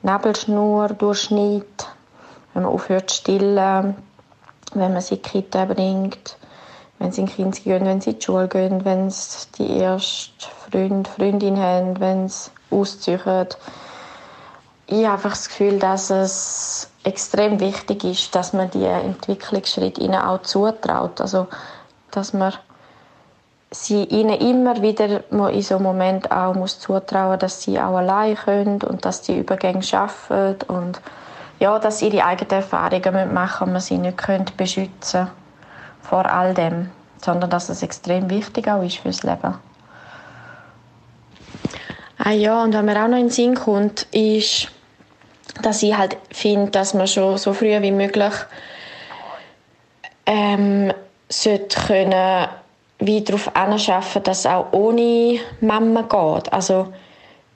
Nebelschnur 0.00 0.88
durchschneidet, 0.88 1.86
wenn 2.54 2.62
man 2.62 2.72
aufhört 2.72 3.10
zu 3.10 3.16
stillen, 3.16 3.94
wenn 4.72 4.92
man 4.94 5.02
sie 5.02 5.16
in 5.16 5.22
Kita 5.22 5.66
bringt, 5.66 6.38
wenn 6.98 7.12
sie 7.12 7.20
in 7.20 7.26
Kind 7.26 7.62
gehen, 7.62 7.84
wenn 7.84 8.00
sie 8.00 8.12
in 8.12 8.18
die 8.20 8.24
Schule 8.24 8.48
gehen, 8.48 8.86
wenn 8.86 9.10
sie 9.10 9.48
die 9.58 9.80
erste 9.80 10.46
Freund, 10.70 11.08
Freundin 11.08 11.58
haben, 11.58 12.00
wenn 12.00 12.26
sie 12.26 12.52
ausziehen. 12.70 13.20
Ich 14.86 15.04
habe 15.04 15.12
einfach 15.12 15.32
das 15.32 15.48
Gefühl, 15.50 15.78
dass 15.78 16.08
es 16.08 16.90
extrem 17.04 17.60
wichtig 17.60 18.04
ist, 18.04 18.34
dass 18.34 18.54
man 18.54 18.70
die 18.70 18.86
Entwicklungsschritte 18.86 20.00
ihnen 20.00 20.22
auch 20.22 20.40
zutraut. 20.40 21.20
Also, 21.20 21.48
dass 22.12 22.32
man 22.32 22.54
sie 23.70 24.04
ihnen 24.04 24.40
immer 24.40 24.80
wieder 24.80 25.22
in 25.30 25.62
so 25.62 25.76
einem 25.76 25.84
Moment 25.84 26.30
auch 26.30 26.54
muss 26.54 26.78
zutrauen, 26.78 27.38
dass 27.38 27.62
sie 27.62 27.78
auch 27.78 27.96
allein 27.96 28.34
können 28.36 28.82
und 28.82 29.04
dass 29.04 29.24
sie 29.24 29.38
Übergänge 29.38 29.82
schaffen 29.82 30.56
und 30.68 31.00
ja, 31.58 31.78
dass 31.78 31.98
sie 31.98 32.08
ihre 32.08 32.24
eigenen 32.24 32.50
Erfahrungen 32.50 33.34
machen 33.34 33.66
und 33.66 33.72
man 33.72 33.82
sie 33.82 33.98
nicht 33.98 34.56
beschützen 34.56 35.26
können 35.26 35.38
vor 36.08 36.26
all 36.26 36.54
dem, 36.54 36.90
sondern 37.22 37.50
dass 37.50 37.68
es 37.68 37.82
extrem 37.82 38.30
wichtig 38.30 38.68
auch 38.68 38.82
ist 38.82 38.98
fürs 38.98 39.22
Leben. 39.22 39.54
Ah 42.18 42.30
ja, 42.30 42.62
und 42.62 42.74
was 42.74 42.82
mir 42.82 43.02
auch 43.02 43.08
noch 43.08 43.18
in 43.18 43.24
den 43.24 43.30
Sinn 43.30 43.54
kommt, 43.54 44.02
ist, 44.12 44.70
dass 45.62 45.82
ich 45.82 45.96
halt 45.96 46.16
finde, 46.30 46.70
dass 46.70 46.94
man 46.94 47.06
schon 47.06 47.36
so 47.38 47.52
früh 47.52 47.80
wie 47.80 47.92
möglich 47.92 48.32
ähm, 50.26 50.92
sollte 51.28 51.80
können 51.86 52.48
wie 52.98 53.22
darauf 53.22 53.54
anschaffen, 53.54 54.22
dass 54.22 54.40
es 54.40 54.46
auch 54.46 54.72
ohne 54.72 55.38
Mama 55.60 56.02
geht. 56.02 56.52
Also 56.52 56.88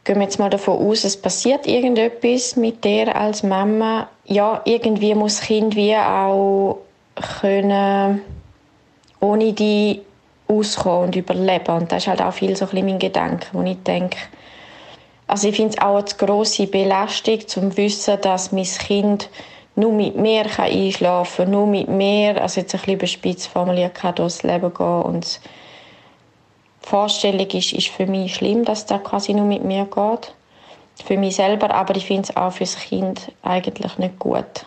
gehen 0.05 0.17
wir 0.17 0.23
jetzt 0.23 0.39
mal 0.39 0.51
davon 0.51 0.79
aus, 0.79 1.05
es 1.05 1.21
passiert 1.21 1.67
irgendetwas 1.67 2.57
mit 2.57 2.85
dir 2.85 3.15
als 3.15 3.43
Mama. 3.43 4.09
Ja, 4.25 4.61
irgendwie 4.65 5.15
muss 5.15 5.39
das 5.39 5.47
Kind 5.47 5.75
wie 5.75 5.97
auch 5.97 6.79
können 7.41 8.23
ohne 9.21 9.53
die 9.53 10.03
auskommen 10.49 11.07
und 11.07 11.17
überleben. 11.17 11.77
Und 11.77 11.93
das 11.93 12.03
ist 12.03 12.09
halt 12.09 12.23
auch 12.23 12.33
viel 12.33 12.57
so 12.57 12.65
ein 12.65 12.71
bisschen 12.71 12.87
mein 12.87 12.99
Gedanke, 12.99 13.47
wo 13.53 13.63
ich 13.63 13.83
denke, 13.83 14.19
also 15.27 15.49
ich 15.49 15.57
finde 15.57 15.77
es 15.77 15.81
auch 15.81 15.97
eine 15.97 16.05
grosse 16.19 16.67
Belastung, 16.67 17.47
zum 17.47 17.77
Wissen, 17.77 18.21
dass 18.21 18.53
mein 18.53 18.65
Kind 18.65 19.31
nur 19.83 19.93
mit 19.93 20.17
mir 20.17 20.45
kann 20.45 20.71
einschlafen 20.71 21.45
kann, 21.45 21.51
nur 21.51 21.67
mit 21.67 21.89
mir, 21.89 22.41
also 22.41 22.61
jetzt 22.61 22.75
ein 22.75 22.81
bisschen 22.81 22.95
überspitzt 22.95 23.49
formuliert, 23.49 23.95
kann 23.95 24.15
durchs 24.15 24.43
Leben 24.43 24.73
gehen. 24.73 25.03
Und 25.03 25.41
die 26.83 26.89
Vorstellung 26.89 27.47
ist, 27.49 27.73
ist 27.73 27.89
für 27.89 28.07
mich 28.07 28.35
schlimm, 28.35 28.65
dass 28.65 28.87
das 28.87 29.03
quasi 29.05 29.35
nur 29.35 29.47
mit 29.47 29.65
mir 29.65 29.85
geht. 29.85 30.35
Für 31.05 31.17
mich 31.17 31.37
selber, 31.37 31.75
aber 31.75 31.97
ich 31.97 32.07
finde 32.07 32.23
es 32.23 32.37
auch 32.37 32.53
für 32.53 32.65
das 32.65 32.77
Kind 32.77 33.33
eigentlich 33.43 33.99
nicht 33.99 34.19
gut. 34.19 34.67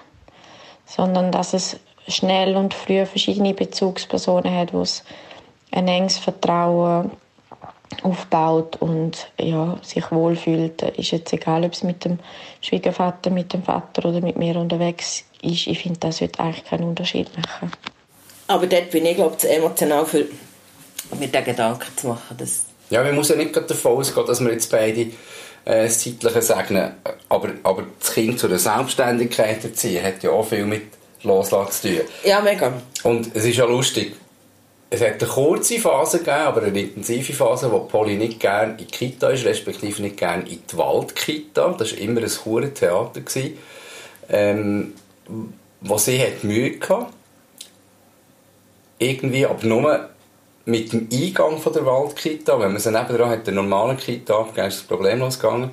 sondern 0.85 1.31
dass 1.31 1.53
es 1.53 1.79
schnell 2.07 2.55
und 2.55 2.73
früh 2.73 3.05
verschiedene 3.05 3.53
Bezugspersonen 3.53 4.55
hat, 4.55 4.73
wo 4.73 4.81
es 4.81 5.03
ein 5.71 5.87
enges 5.87 6.17
Vertrauen 6.17 7.11
aufbaut 8.03 8.77
und 8.81 9.31
ja, 9.39 9.77
sich 9.81 10.11
wohlfühlt. 10.11 10.81
Ist 10.81 11.11
jetzt 11.11 11.33
egal, 11.33 11.63
ob 11.63 11.73
es 11.73 11.83
mit 11.83 12.05
dem 12.05 12.19
Schwiegervater, 12.61 13.29
mit 13.29 13.53
dem 13.53 13.63
Vater 13.63 14.05
oder 14.09 14.21
mit 14.21 14.37
mir 14.37 14.55
unterwegs 14.57 15.23
ist. 15.41 15.67
Ich 15.67 15.79
finde, 15.79 15.99
das 15.99 16.21
wird 16.21 16.39
eigentlich 16.39 16.65
keinen 16.65 16.83
Unterschied 16.85 17.29
machen. 17.37 17.71
Aber 18.47 18.67
dort 18.67 18.91
bin 18.91 19.05
ich, 19.05 19.15
glaube 19.15 19.33
ich, 19.33 19.39
zu 19.39 19.49
emotional 19.49 20.05
für 20.05 20.25
mir 21.19 21.27
den 21.27 21.43
Gedanken 21.43 21.95
zu 21.95 22.07
machen. 22.07 22.37
Dass 22.37 22.65
ja, 22.89 23.03
man 23.03 23.15
muss 23.15 23.29
ja 23.29 23.35
nicht 23.35 23.55
davon 23.55 23.97
ausgehen, 23.97 24.27
dass 24.27 24.43
wir 24.43 24.51
jetzt 24.51 24.69
beide 24.69 25.01
äh, 25.01 25.85
das 25.85 25.99
Zeitliche 25.99 26.41
segnen. 26.41 26.93
Aber, 27.29 27.49
aber 27.63 27.83
das 27.99 28.13
Kind 28.13 28.39
zu 28.39 28.47
der 28.47 28.59
Selbstständigkeit 28.59 29.63
erziehen 29.63 30.03
hat 30.03 30.21
ja 30.23 30.31
auch 30.31 30.47
viel 30.47 30.65
mit 30.65 30.83
Loslassen 31.23 31.71
zu 31.71 31.87
tun. 31.87 32.07
Ja, 32.23 32.41
mega. 32.41 32.73
Und 33.03 33.35
es 33.35 33.45
ist 33.45 33.57
ja 33.57 33.65
lustig, 33.65 34.15
es 34.89 35.01
hat 35.01 35.21
eine 35.21 35.31
kurze 35.31 35.79
Phase 35.79 36.19
gegeben, 36.19 36.37
aber 36.37 36.63
eine 36.63 36.79
intensive 36.79 37.33
Phase, 37.33 37.71
wo 37.71 37.79
Polly 37.79 38.15
nicht 38.15 38.39
gerne 38.39 38.73
in 38.73 38.77
die 38.77 38.85
Kita 38.85 39.29
ist, 39.29 39.45
respektive 39.45 40.01
nicht 40.01 40.17
gerne 40.17 40.43
in 40.43 40.59
die 40.71 40.77
Waldkita. 40.77 41.75
Das 41.77 41.91
war 41.91 41.99
immer 41.99 42.21
ein 42.21 42.31
hohes 42.45 42.73
Theater. 42.73 43.21
Ähm, 44.29 44.93
wo 45.81 45.97
sie 45.97 46.19
hat 46.19 46.43
Mühe 46.43 46.79
hatte. 46.79 47.07
Irgendwie, 48.97 49.45
aber 49.45 49.65
nur 49.65 50.09
mit 50.65 50.93
dem 50.93 51.07
Eingang 51.11 51.57
von 51.59 51.73
der 51.73 51.85
Waldkita, 51.85 52.59
wenn 52.59 52.71
man 52.71 52.81
sie 52.81 52.91
nebenan 52.91 53.29
hat, 53.29 53.45
der 53.45 53.53
normalen 53.53 53.97
Kita 53.97 54.39
abgegeben, 54.39 54.67
ist 54.67 54.77
es 54.77 54.83
problemlos 54.83 55.39
gegangen. 55.39 55.71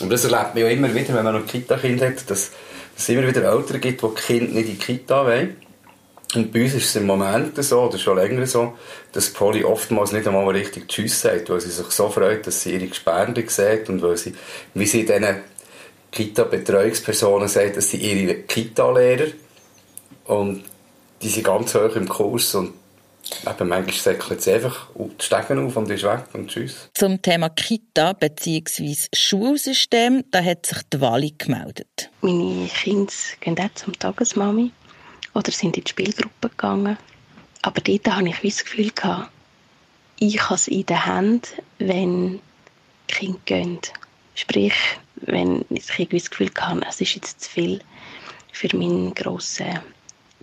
Und 0.00 0.10
das 0.10 0.24
erlebt 0.24 0.54
man 0.54 0.64
ja 0.64 0.68
immer 0.70 0.92
wieder, 0.92 1.14
wenn 1.14 1.24
man 1.24 1.34
noch 1.34 1.46
Kita-Kind 1.46 2.02
hat, 2.02 2.28
dass 2.30 2.50
es 2.96 3.08
immer 3.08 3.26
wieder 3.26 3.44
Eltern 3.44 3.80
gibt, 3.80 4.02
die 4.02 4.06
die 4.06 4.22
Kinder 4.22 4.52
nicht 4.52 4.68
in 4.68 4.78
die 4.78 4.78
Kita 4.78 5.24
wollen. 5.24 5.56
Und 6.34 6.52
bei 6.52 6.64
uns 6.64 6.74
ist 6.74 6.86
es 6.86 6.96
im 6.96 7.06
Moment 7.06 7.62
so, 7.62 7.82
oder 7.82 7.98
schon 7.98 8.16
länger 8.16 8.46
so, 8.46 8.74
dass 9.12 9.30
Polly 9.30 9.64
oftmals 9.64 10.12
nicht 10.12 10.26
einmal 10.26 10.48
richtig 10.48 10.88
Tschüss 10.88 11.20
sagt, 11.20 11.50
weil 11.50 11.60
sie 11.60 11.70
sich 11.70 11.86
so 11.86 12.08
freut, 12.08 12.46
dass 12.46 12.62
sie 12.62 12.74
ihre 12.74 12.86
Gespärde 12.86 13.44
sieht 13.46 13.88
und 13.88 14.02
weil 14.02 14.16
sie, 14.16 14.34
wie 14.74 14.86
sie 14.86 15.04
diesen 15.04 15.36
Kita-Betreuungspersonen 16.10 17.48
sagt, 17.48 17.76
dass 17.76 17.90
sie 17.90 17.98
ihre 17.98 18.34
Kita-Lehrer 18.34 19.28
und 20.26 20.64
die 21.22 21.28
sind 21.28 21.44
ganz 21.44 21.74
hoch 21.74 21.96
im 21.96 22.08
Kurs 22.08 22.54
und 22.54 22.74
Eben, 23.46 23.68
manchmal 23.68 23.94
säckelt 23.94 24.42
sie 24.42 24.52
einfach 24.52 24.88
die 24.94 25.24
Stegen 25.24 25.66
auf 25.66 25.76
und 25.76 25.90
ist 25.90 26.04
weg 26.04 26.24
und 26.34 26.48
tschüss. 26.48 26.90
Zum 26.92 27.22
Thema 27.22 27.48
Kita 27.48 28.12
bzw. 28.12 28.94
Schulsystem, 29.14 30.24
da 30.30 30.42
hat 30.44 30.66
sich 30.66 30.78
die 30.92 31.00
Wali 31.00 31.34
gemeldet. 31.36 32.10
Meine 32.20 32.68
Kinder 32.68 33.12
gehen 33.40 33.58
auch 33.58 33.74
zum 33.74 33.98
Tagesmami 33.98 34.72
oder 35.34 35.50
sind 35.52 35.76
in 35.76 35.84
die 35.84 35.90
Spielgruppe 35.90 36.48
gegangen. 36.48 36.96
Aber 37.62 37.80
dort 37.80 38.08
hatte 38.08 38.28
ich 38.28 38.40
das 38.40 38.64
Gefühl, 38.64 38.92
ich 40.18 40.42
habe 40.42 40.54
es 40.54 40.68
in 40.68 40.86
der 40.86 41.06
Hand, 41.06 41.54
wenn 41.78 42.40
Kinder 43.08 43.38
gehen. 43.44 43.78
Sprich, 44.34 44.74
wenn 45.16 45.64
ich 45.70 45.86
das 45.86 46.30
Gefühl 46.30 46.50
hatte, 46.58 46.86
es 46.88 47.00
ist 47.00 47.14
jetzt 47.14 47.42
zu 47.42 47.50
viel 47.50 47.80
für 48.52 48.76
meinen 48.76 49.14
grossen 49.14 49.80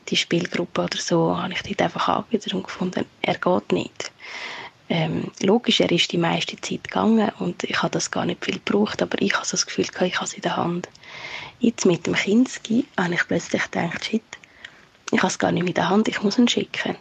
die 0.10 0.18
Spielgruppe 0.18 0.82
oder 0.82 0.98
so, 0.98 1.38
habe 1.38 1.54
ich 1.54 1.62
dort 1.64 1.82
einfach 1.82 2.08
angewidert 2.08 2.54
und 2.54 2.64
gefunden, 2.64 3.06
er 3.22 3.36
geht 3.36 3.72
nicht. 3.72 4.12
Ähm, 4.90 5.32
logisch, 5.42 5.80
er 5.80 5.92
ist 5.92 6.12
die 6.12 6.18
meiste 6.18 6.60
Zeit 6.60 6.84
gegangen 6.84 7.32
und 7.40 7.64
ich 7.64 7.82
habe 7.82 7.92
das 7.92 8.12
gar 8.12 8.26
nicht 8.26 8.44
viel 8.44 8.56
gebraucht, 8.56 9.02
aber 9.02 9.22
ich 9.22 9.34
habe 9.34 9.48
das 9.50 9.66
Gefühl, 9.66 9.86
ich 9.86 10.16
habe 10.16 10.26
es 10.26 10.34
in 10.34 10.42
der 10.42 10.58
Hand. 10.58 10.90
Jetzt 11.60 11.86
mit 11.86 12.08
dem 12.08 12.16
Kinski 12.16 12.86
habe 12.98 13.14
ich 13.14 13.26
plötzlich 13.28 13.64
gedacht, 13.64 14.04
shit, 14.04 14.24
ich 15.12 15.20
habe 15.20 15.28
es 15.28 15.40
gar 15.40 15.52
nicht 15.52 15.68
in 15.68 15.74
der 15.74 15.90
Hand, 15.90 16.08
ich 16.08 16.22
muss 16.24 16.38
ihn 16.38 16.48
schicken. 16.48 16.96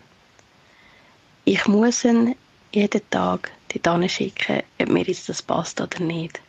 Ich 1.44 1.66
muss 1.66 2.04
ihn 2.04 2.36
jeden 2.72 3.10
Tag 3.10 3.50
dorthin 3.82 4.08
schicken, 4.08 4.62
ob 4.80 4.88
mir 4.88 5.04
jetzt 5.04 5.28
das 5.28 5.42
passt 5.42 5.80
oder 5.80 6.00
nicht. 6.00 6.40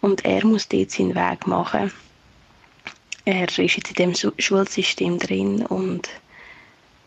Und 0.00 0.24
er 0.24 0.44
muss 0.44 0.68
dort 0.68 0.90
seinen 0.90 1.14
Weg 1.14 1.46
machen 1.46 1.92
er 3.26 3.48
ist 3.48 3.58
jetzt 3.58 3.90
in 3.98 4.14
dem 4.14 4.32
Schulsystem 4.38 5.18
drin 5.18 5.66
und 5.66 6.08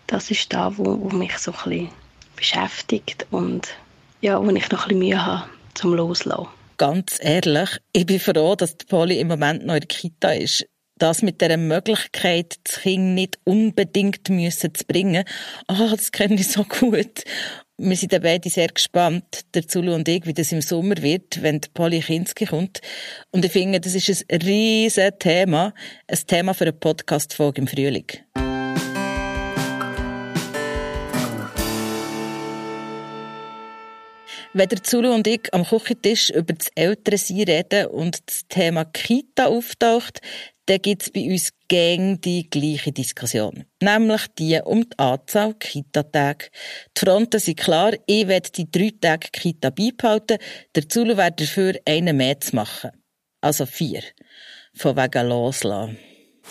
das 0.08 0.30
ist 0.30 0.54
da, 0.54 0.78
wo, 0.78 1.00
wo 1.00 1.10
mich 1.16 1.38
so 1.38 1.52
ein 1.52 1.58
bisschen 1.64 1.90
beschäftigt 2.36 3.26
und 3.32 3.70
ja, 4.22 4.40
wo 4.40 4.50
ich 4.52 4.70
noch 4.70 4.84
ein 4.84 4.88
bisschen 4.90 5.00
Mühe 5.00 5.26
habe 5.26 5.50
zum 5.76 5.94
Loslassen. 5.94 6.48
Ganz 6.78 7.18
ehrlich, 7.22 7.70
ich 7.94 8.06
bin 8.06 8.20
froh, 8.20 8.56
dass 8.56 8.76
Polly 8.76 9.20
im 9.20 9.30
Moment 9.30 9.66
noch 9.66 9.76
in 9.76 9.80
der 9.80 9.88
Kita 9.88 10.32
ist. 10.32 10.66
Das 11.00 11.22
mit 11.22 11.40
der 11.40 11.58
Möglichkeit, 11.58 12.60
das 12.66 12.82
Kind 12.82 13.16
nicht 13.16 13.40
unbedingt 13.46 14.28
müssen 14.28 14.76
zu 14.76 14.84
bringen, 14.86 15.24
ah, 15.68 15.88
das 15.92 16.12
kenne 16.12 16.36
ich 16.36 16.50
so 16.50 16.66
gut. 16.66 17.24
Wir 17.78 17.96
sind 17.96 18.22
beide 18.22 18.50
sehr 18.50 18.68
gespannt, 18.68 19.46
der 19.54 19.66
Zulu 19.66 19.96
und 19.96 20.10
ich, 20.10 20.26
wie 20.26 20.34
das 20.34 20.52
im 20.52 20.60
Sommer 20.60 20.98
wird, 21.02 21.42
wenn 21.42 21.62
die 21.62 21.70
Polly 21.74 22.02
Kinski 22.02 22.48
kommt. 22.48 22.82
Und 23.32 23.46
ich 23.46 23.54
finde, 23.54 23.80
das 23.80 23.96
ist 23.96 24.26
ein 24.30 24.42
riesiges 24.42 25.14
Thema, 25.20 25.74
ein 26.06 26.20
Thema 26.28 26.54
für 26.54 26.66
eine 26.66 26.74
Podcast-Folge 26.74 27.62
im 27.62 27.68
Frühling. 27.68 28.08
Wenn 34.52 34.68
der 34.68 34.84
Zulu 34.84 35.14
und 35.14 35.28
ich 35.28 35.54
am 35.54 35.64
Küchentisch 35.64 36.32
über 36.32 36.54
das 36.54 36.68
Ältere-Sein 36.76 37.44
reden 37.44 37.86
und 37.86 38.20
das 38.26 38.48
Thema 38.50 38.84
Kita 38.84 39.46
auftaucht, 39.46 40.20
dann 40.70 40.82
gibt 40.84 41.02
es 41.02 41.10
bei 41.10 41.22
uns 41.22 41.50
gäng 41.68 42.22
die 42.22 42.48
gleiche 42.48 42.92
Diskussion. 42.92 43.66
Nämlich 43.82 44.28
die 44.38 44.60
um 44.64 44.88
die 44.88 45.00
Anzahl 45.00 45.56
Kita-Tage. 45.56 46.50
Die 46.96 47.00
Fronten 47.00 47.40
sind 47.40 47.60
klar, 47.60 47.94
ich 48.06 48.28
werde 48.28 48.52
die 48.52 48.70
drei 48.70 48.92
Tage 49.02 49.30
Kita 49.32 49.72
beibehalten, 49.72 50.38
der 50.76 50.88
Zulu 50.88 51.18
wäre 51.18 51.32
dafür 51.32 51.74
einen 51.88 52.18
mehr 52.18 52.40
zu 52.40 52.56
machen. 52.56 52.92
Also 53.42 53.66
vier. 53.66 54.04
Von 54.76 54.96
wegen 54.96 55.28
loslassen. 55.28 55.98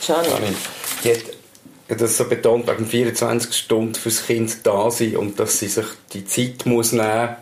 Janine. 0.06 0.56
Die 1.04 1.92
hat 1.92 2.00
das 2.00 2.16
so 2.16 2.28
betont, 2.28 2.66
wegen 2.66 2.86
24 2.86 3.54
Stunden 3.54 3.94
fürs 3.94 4.26
Kind 4.26 4.66
da 4.66 4.90
sein 4.90 5.16
und 5.16 5.38
dass 5.38 5.60
sie 5.60 5.68
sich 5.68 5.86
die 6.12 6.24
Zeit 6.24 6.66
muss 6.66 6.90
nehmen 6.90 7.28
muss, 7.28 7.36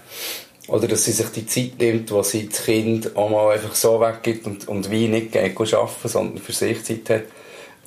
oder 0.69 0.89
dass 0.89 1.05
sie 1.05 1.13
sich 1.13 1.29
die 1.29 1.47
Zeit 1.47 1.79
nimmt, 1.79 2.11
wo 2.11 2.23
sie 2.23 2.49
das 2.49 2.65
Kind 2.65 3.17
auch 3.17 3.31
mal 3.31 3.55
einfach 3.55 3.75
so 3.75 4.01
weggibt 4.01 4.47
und, 4.47 4.69
und 4.69 4.91
wie 4.91 5.09
nicht 5.09 5.33
geht 5.33 5.57
arbeiten, 5.57 6.09
sondern 6.09 6.39
für 6.39 6.53
sich 6.53 6.83
Zeit 6.85 7.11
hat. 7.11 7.23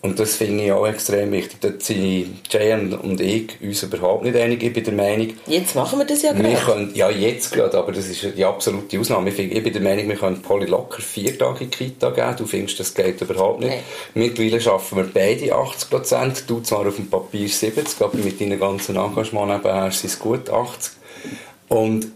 Und 0.01 0.17
das 0.17 0.36
finde 0.36 0.63
ich 0.63 0.71
auch 0.71 0.88
extrem 0.88 1.31
wichtig. 1.33 1.59
Da 1.59 1.71
sind 1.77 2.39
Jayan 2.50 2.93
und 2.93 3.19
ich 3.19 3.59
uns 3.62 3.83
überhaupt 3.83 4.24
nicht 4.24 4.38
einig. 4.38 4.63
Ich 4.63 4.71
bin 4.71 4.83
der 4.86 4.93
Meinung... 4.93 5.33
Jetzt 5.45 5.75
machen 5.75 6.00
wir 6.00 6.05
das 6.05 6.21
ja 6.21 6.31
gerade. 6.31 6.55
Können, 6.55 6.91
ja, 6.95 7.09
jetzt 7.09 7.51
gerade, 7.51 7.77
aber 7.77 7.91
das 7.91 8.07
ist 8.07 8.25
die 8.38 8.45
absolute 8.45 8.98
Ausnahme. 8.98 9.29
Ich, 9.29 9.39
ich 9.39 9.62
bin 9.62 9.74
der 9.74 9.81
Meinung, 9.81 10.07
wir 10.07 10.15
können 10.15 10.41
Polly 10.41 10.67
locker 10.67 11.01
vier 11.01 11.38
Tage 11.38 11.65
in 11.65 11.71
Kita 11.71 12.12
geben. 12.12 12.36
Du 12.38 12.45
findest, 12.45 12.79
das 12.79 12.93
geht 12.93 13.19
überhaupt 13.19 13.59
nicht. 13.59 13.71
Nein. 13.71 13.83
Mittlerweile 14.13 14.62
schaffen 14.62 15.00
wir 15.00 15.09
beide 15.13 15.53
80 15.53 15.89
Prozent. 15.89 16.43
Du 16.48 16.62
zwar 16.62 16.88
auf 16.88 16.95
dem 16.95 17.09
Papier 17.09 17.50
70, 17.50 18.01
aber 18.01 18.17
mit 18.19 18.39
deinen 18.39 18.57
ganzen 18.59 18.95
Engagement 18.95 19.51
nebenher 19.51 19.91
sind 19.91 20.12
es 20.12 20.17
gut 20.17 20.50
80. 20.50 20.93
Und 21.67 22.07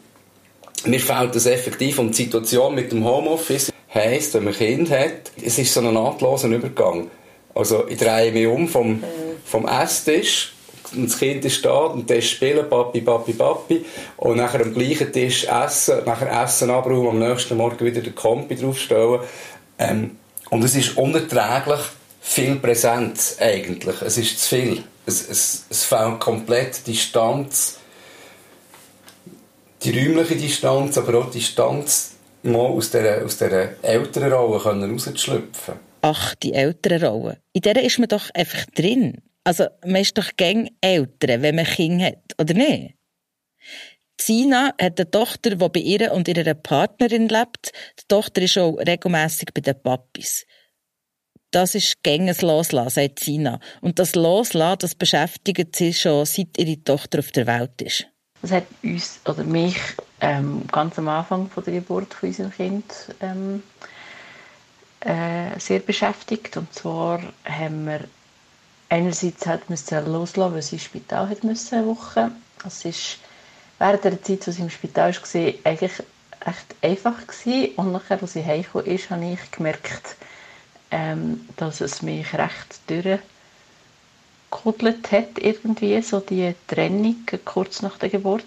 mir 0.85 0.99
fehlt 0.99 1.35
das 1.35 1.45
effektiv 1.45 1.99
und 1.99 2.17
die 2.17 2.23
Situation 2.23 2.75
mit 2.75 2.91
dem 2.91 3.05
Homeoffice 3.05 3.71
heisst, 3.93 4.33
wenn 4.33 4.45
man 4.45 4.53
Kind 4.53 4.89
hat, 4.91 5.31
es 5.43 5.57
ist 5.59 5.73
so 5.73 5.81
ein 5.81 5.93
nahtloser 5.93 6.47
Übergang. 6.47 7.09
Also 7.55 7.87
ich 7.87 7.97
drehe 7.97 8.31
mich 8.31 8.47
um 8.47 8.67
vom, 8.67 9.03
vom 9.45 9.67
Esstisch 9.67 10.53
und 10.95 11.09
das 11.09 11.19
Kind 11.19 11.45
ist 11.45 11.63
da 11.63 11.85
und 11.85 12.09
das 12.09 12.25
spielen, 12.25 12.67
Papi, 12.69 13.01
Papi, 13.01 13.33
Papi 13.33 13.85
und 14.17 14.37
nachher 14.37 14.61
am 14.61 14.73
gleichen 14.73 15.11
Tisch 15.11 15.45
essen, 15.45 15.99
nachher 16.05 16.43
Essen 16.43 16.69
abräumen, 16.69 17.09
am 17.09 17.19
nächsten 17.19 17.57
Morgen 17.57 17.85
wieder 17.85 18.01
den 18.01 18.15
Kompi 18.15 18.55
draufstellen. 18.55 19.21
Ähm, 19.79 20.17
und 20.49 20.63
es 20.63 20.75
ist 20.75 20.97
unerträglich 20.97 21.79
viel 22.21 22.55
Präsenz 22.55 23.37
eigentlich. 23.39 24.01
Es 24.01 24.17
ist 24.17 24.39
zu 24.39 24.55
viel. 24.55 24.83
Es, 25.05 25.27
es, 25.29 25.65
es 25.69 25.83
fehlt 25.83 26.19
komplett 26.19 26.85
Distanz 26.87 27.79
die 29.83 29.91
räumliche 29.91 30.35
Distanz, 30.35 30.97
aber 30.97 31.19
auch 31.19 31.31
die 31.31 31.39
Distanz, 31.39 32.15
mal 32.43 32.67
aus 32.67 32.91
dieser, 32.91 33.23
aus 33.23 33.37
dieser 33.37 33.83
älteren 33.83 34.31
Rolle 34.31 34.61
rauszuschlüpfen. 34.63 35.75
Ach, 36.01 36.35
die 36.35 36.53
älteren 36.53 37.03
Rolle. 37.03 37.37
In 37.53 37.61
der 37.61 37.81
ist 37.81 37.99
man 37.99 38.09
doch 38.09 38.29
einfach 38.33 38.65
drin. 38.75 39.21
Also, 39.45 39.65
man 39.85 40.01
ist 40.01 40.17
doch 40.17 40.31
gäng 40.37 40.69
älter, 40.81 41.41
wenn 41.41 41.55
man 41.55 41.65
Kinder 41.65 42.05
hat, 42.05 42.33
oder 42.39 42.53
nicht? 42.53 42.95
Sina 44.19 44.73
hat 44.79 44.99
eine 44.99 45.11
Tochter, 45.11 45.55
die 45.55 45.69
bei 45.69 45.79
ihr 45.79 46.13
und 46.13 46.27
ihrer 46.27 46.53
Partnerin 46.53 47.27
lebt. 47.27 47.71
Die 47.99 48.07
Tochter 48.07 48.41
ist 48.41 48.57
auch 48.57 48.77
regelmässig 48.77 49.49
bei 49.53 49.61
den 49.61 49.81
Papis. 49.81 50.45
Das 51.51 51.75
ist 51.75 52.01
gänges 52.03 52.41
Loslassen, 52.41 52.89
sagt 52.89 53.19
Sina. 53.19 53.59
Und 53.81 53.99
das 53.99 54.15
Loslassen, 54.15 54.79
das 54.79 54.95
beschäftigt 54.95 55.75
sie 55.75 55.93
schon, 55.93 56.25
seit 56.25 56.57
ihre 56.57 56.83
Tochter 56.83 57.19
auf 57.19 57.31
der 57.31 57.47
Welt 57.47 57.81
ist. 57.81 58.07
Das 58.43 58.51
hat 58.51 58.65
uns 58.83 59.21
oder 59.25 59.45
mich 59.45 59.77
ähm, 60.19 60.67
ganz 60.69 60.99
am 60.99 61.07
Anfang 61.07 61.49
von 61.49 61.63
der 61.63 61.75
Geburt 61.75 62.13
von 62.13 62.27
unserem 62.27 62.51
Kind 62.51 62.83
ähm, 63.21 63.63
äh, 64.99 65.57
sehr 65.57 65.79
beschäftigt. 65.79 66.57
Und 66.57 66.73
zwar 66.73 67.21
haben 67.45 67.85
wir 67.85 68.01
einerseits 68.89 69.45
hat 69.45 69.61
loslassen, 69.69 70.55
weil 70.55 70.61
sie 70.61 70.75
ins 70.75 70.83
Spital 70.83 71.29
hat 71.29 71.45
müssen 71.45 71.75
eine 71.75 71.87
Woche. 71.87 72.31
Das 72.61 72.83
ist 72.83 73.19
während 73.79 74.03
der 74.03 74.21
Zeit, 74.21 74.45
als 74.45 74.57
sie 74.57 74.61
im 74.61 74.69
Spital 74.69 75.15
war, 75.15 75.53
eigentlich 75.63 76.03
echt 76.45 76.75
einfach 76.81 77.25
gewesen. 77.25 77.75
Und 77.77 77.93
nachher, 77.93 78.21
als 78.21 78.33
sie 78.33 78.43
heimgekommen 78.43 78.87
ist, 78.87 79.09
habe 79.09 79.23
ich 79.23 79.51
gemerkt, 79.51 80.17
ähm, 80.91 81.47
dass 81.55 81.79
es 81.79 82.01
mich 82.01 82.33
recht 82.33 82.89
durchgekudelt 84.53 85.11
hat, 85.11 85.37
irgendwie, 85.39 86.01
so 86.01 86.19
die 86.19 86.53
Trennung 86.67 87.15
kurz 87.45 87.81
nach 87.81 87.97
der 87.97 88.09
Geburt. 88.09 88.45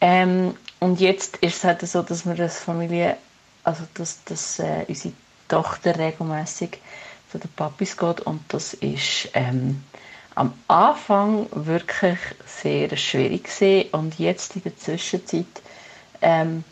Ähm, 0.00 0.54
und 0.80 1.00
jetzt 1.00 1.38
ist 1.38 1.56
es 1.56 1.64
halt 1.64 1.80
so, 1.82 2.02
dass 2.02 2.24
wir 2.24 2.38
als 2.38 2.60
Familie, 2.60 3.16
also 3.64 3.82
dass, 3.94 4.22
dass 4.24 4.58
äh, 4.58 4.84
unsere 4.88 5.14
Tochter 5.48 5.98
regelmäßig 5.98 6.78
zu 7.30 7.38
den 7.38 7.50
Papis 7.50 7.96
geht 7.96 8.20
und 8.20 8.40
das 8.48 8.74
ist 8.74 9.28
ähm, 9.34 9.82
am 10.34 10.52
Anfang 10.68 11.46
wirklich 11.52 12.18
sehr 12.46 12.96
schwierig 12.96 13.44
gewesen. 13.44 13.88
und 13.92 14.18
jetzt 14.18 14.56
in 14.56 14.62
der 14.62 14.76
Zwischenzeit 14.76 15.46
ähm, 16.22 16.64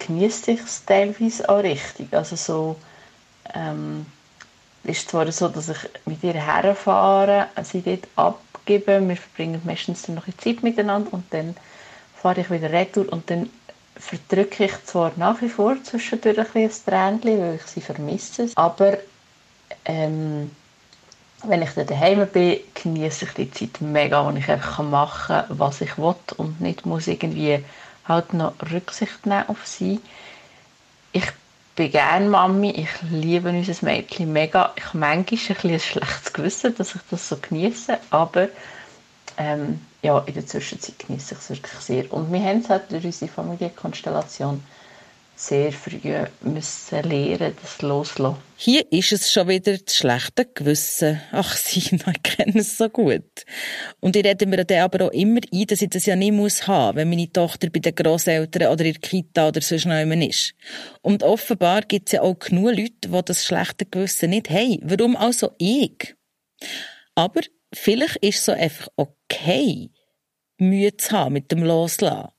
genieße 0.00 0.52
ich 0.52 0.60
es 0.60 0.84
teilweise 0.84 1.48
auch 1.48 1.62
richtig. 1.62 2.12
Also 2.12 2.36
so 2.36 2.76
ähm, 3.54 4.04
ist 4.84 5.10
zwar 5.10 5.30
so, 5.32 5.48
dass 5.48 5.68
ich 5.68 5.78
mit 6.06 6.22
ihr 6.22 6.34
herfahre, 6.34 7.48
sie 7.62 7.82
dort 7.82 8.06
abgebe, 8.16 9.06
wir 9.06 9.16
verbringen 9.16 9.60
meistens 9.64 10.02
dann 10.02 10.16
noch 10.16 10.26
Zeit 10.38 10.62
miteinander 10.62 11.12
und 11.12 11.24
dann 11.32 11.56
fahre 12.16 12.40
ich 12.40 12.50
wieder 12.50 12.70
retour 12.70 13.10
und 13.12 13.28
dann 13.30 13.50
verdrücke 13.96 14.64
ich 14.64 14.84
zwar 14.84 15.12
nach 15.16 15.40
wie 15.40 15.48
vor 15.48 15.76
zwischendurch 15.82 16.38
ein, 16.38 16.62
ein 16.62 16.70
Tränchen, 16.84 17.40
weil 17.40 17.54
ich 17.56 17.62
sie 17.62 17.80
vermisse, 17.80 18.50
aber 18.56 18.98
ähm, 19.84 20.50
wenn 21.46 21.62
ich 21.62 21.70
dann 21.70 21.86
daheim 21.86 22.26
bin, 22.28 22.60
genieße 22.74 23.26
ich 23.26 23.32
die 23.32 23.50
Zeit 23.50 23.80
mega, 23.80 24.24
wo 24.24 24.36
ich 24.36 24.48
einfach 24.48 24.82
machen 24.82 25.26
kann, 25.26 25.58
was 25.58 25.80
ich 25.80 25.96
will 25.98 26.14
und 26.36 26.60
nicht 26.60 26.86
muss 26.86 27.06
irgendwie 27.06 27.64
halt 28.06 28.32
noch 28.32 28.54
Rücksicht 28.70 29.26
nehmen 29.26 29.48
auf 29.48 29.66
sie. 29.66 30.00
Ich 31.12 31.24
bin 31.74 31.90
gerne 31.90 32.28
Mami, 32.28 32.70
ich 32.70 32.88
liebe 33.10 33.48
unser 33.48 33.84
Mädchen 33.84 34.32
mega. 34.32 34.72
Ich 34.76 34.84
habe 34.86 34.98
manchmal 34.98 35.18
ein, 35.18 35.24
bisschen 35.24 35.70
ein 35.70 35.80
schlechtes 35.80 36.32
Gewissen, 36.32 36.74
dass 36.76 36.94
ich 36.94 37.00
das 37.10 37.28
so 37.28 37.36
genieße, 37.36 37.98
aber 38.10 38.48
ähm, 39.36 39.80
ja, 40.02 40.18
in 40.20 40.34
der 40.34 40.46
Zwischenzeit 40.46 40.98
genieße 40.98 41.34
ich 41.34 41.40
es 41.40 41.50
wirklich 41.50 41.80
sehr. 41.80 42.12
Und 42.12 42.32
wir 42.32 42.40
haben 42.40 42.60
es 42.60 42.68
halt 42.68 42.90
durch 42.92 43.04
unsere 43.04 43.30
Familienkonstellation 43.30 44.62
sehr 45.36 45.72
früh 45.72 45.98
müssen 46.42 47.02
lernen, 47.02 47.56
das 47.60 47.82
loslassen. 47.82 48.36
Hier 48.56 48.90
ist 48.92 49.12
es 49.12 49.32
schon 49.32 49.48
wieder 49.48 49.76
das 49.76 49.96
schlechte 49.96 50.46
Gewissen. 50.46 51.20
Ach, 51.32 51.56
Sina, 51.56 52.12
ich 52.14 52.22
kenne 52.22 52.60
es 52.60 52.78
so 52.78 52.88
gut. 52.88 53.44
Und 54.00 54.16
ich 54.16 54.24
rede 54.24 54.46
mir 54.46 54.64
dann 54.64 54.82
aber 54.82 55.06
auch 55.06 55.10
immer 55.10 55.40
ein, 55.52 55.66
dass 55.66 55.82
ich 55.82 55.90
das 55.90 56.06
ja 56.06 56.16
nicht 56.16 56.32
muss 56.32 56.66
haben, 56.66 56.96
wenn 56.96 57.10
meine 57.10 57.30
Tochter 57.30 57.68
bei 57.70 57.80
den 57.80 57.94
Grosseltern 57.94 58.68
oder 58.68 58.84
der 58.84 58.94
Kita 58.94 59.48
oder 59.48 59.60
sonst 59.60 59.86
noch 59.86 60.00
immer 60.00 60.20
ist. 60.24 60.54
Und 61.02 61.22
offenbar 61.22 61.82
gibt 61.82 62.08
es 62.08 62.12
ja 62.12 62.22
auch 62.22 62.38
genug 62.38 62.76
Leute, 62.76 63.08
die 63.08 63.24
das 63.24 63.44
schlechte 63.44 63.86
Gewissen 63.86 64.30
nicht 64.30 64.50
haben. 64.50 64.80
Warum 64.82 65.16
also 65.16 65.50
ich? 65.58 66.14
Aber 67.14 67.40
vielleicht 67.72 68.16
ist 68.16 68.38
es 68.38 68.44
so 68.46 68.52
einfach 68.52 68.88
okay, 68.96 69.90
Mühe 70.58 70.96
zu 70.96 71.10
haben 71.10 71.34
mit 71.34 71.50
dem 71.50 71.64
Loslassen. 71.64 72.33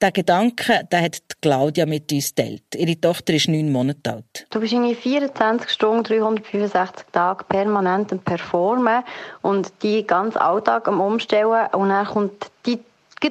Der 0.00 0.12
Gedanke, 0.12 0.86
den 0.90 1.04
hat 1.04 1.22
Claudia 1.40 1.86
mit 1.86 2.12
uns 2.12 2.34
geteilt. 2.34 2.62
Ihre 2.74 3.00
Tochter 3.00 3.34
ist 3.34 3.48
neun 3.48 3.72
Monate 3.72 4.12
alt. 4.12 4.46
Du 4.50 4.60
bist 4.60 4.72
in 4.72 4.94
24 4.94 5.70
Stunden, 5.70 6.04
365 6.04 7.06
Tage 7.12 7.44
permanent 7.44 8.12
am 8.12 8.18
Performen 8.18 9.02
und 9.42 9.72
die 9.82 10.06
ganzen 10.06 10.38
Alltag 10.38 10.88
am 10.88 11.00
Umstellen 11.00 11.68
und 11.72 11.88
dann 11.88 12.06
kommt 12.06 12.50
die 12.66 12.80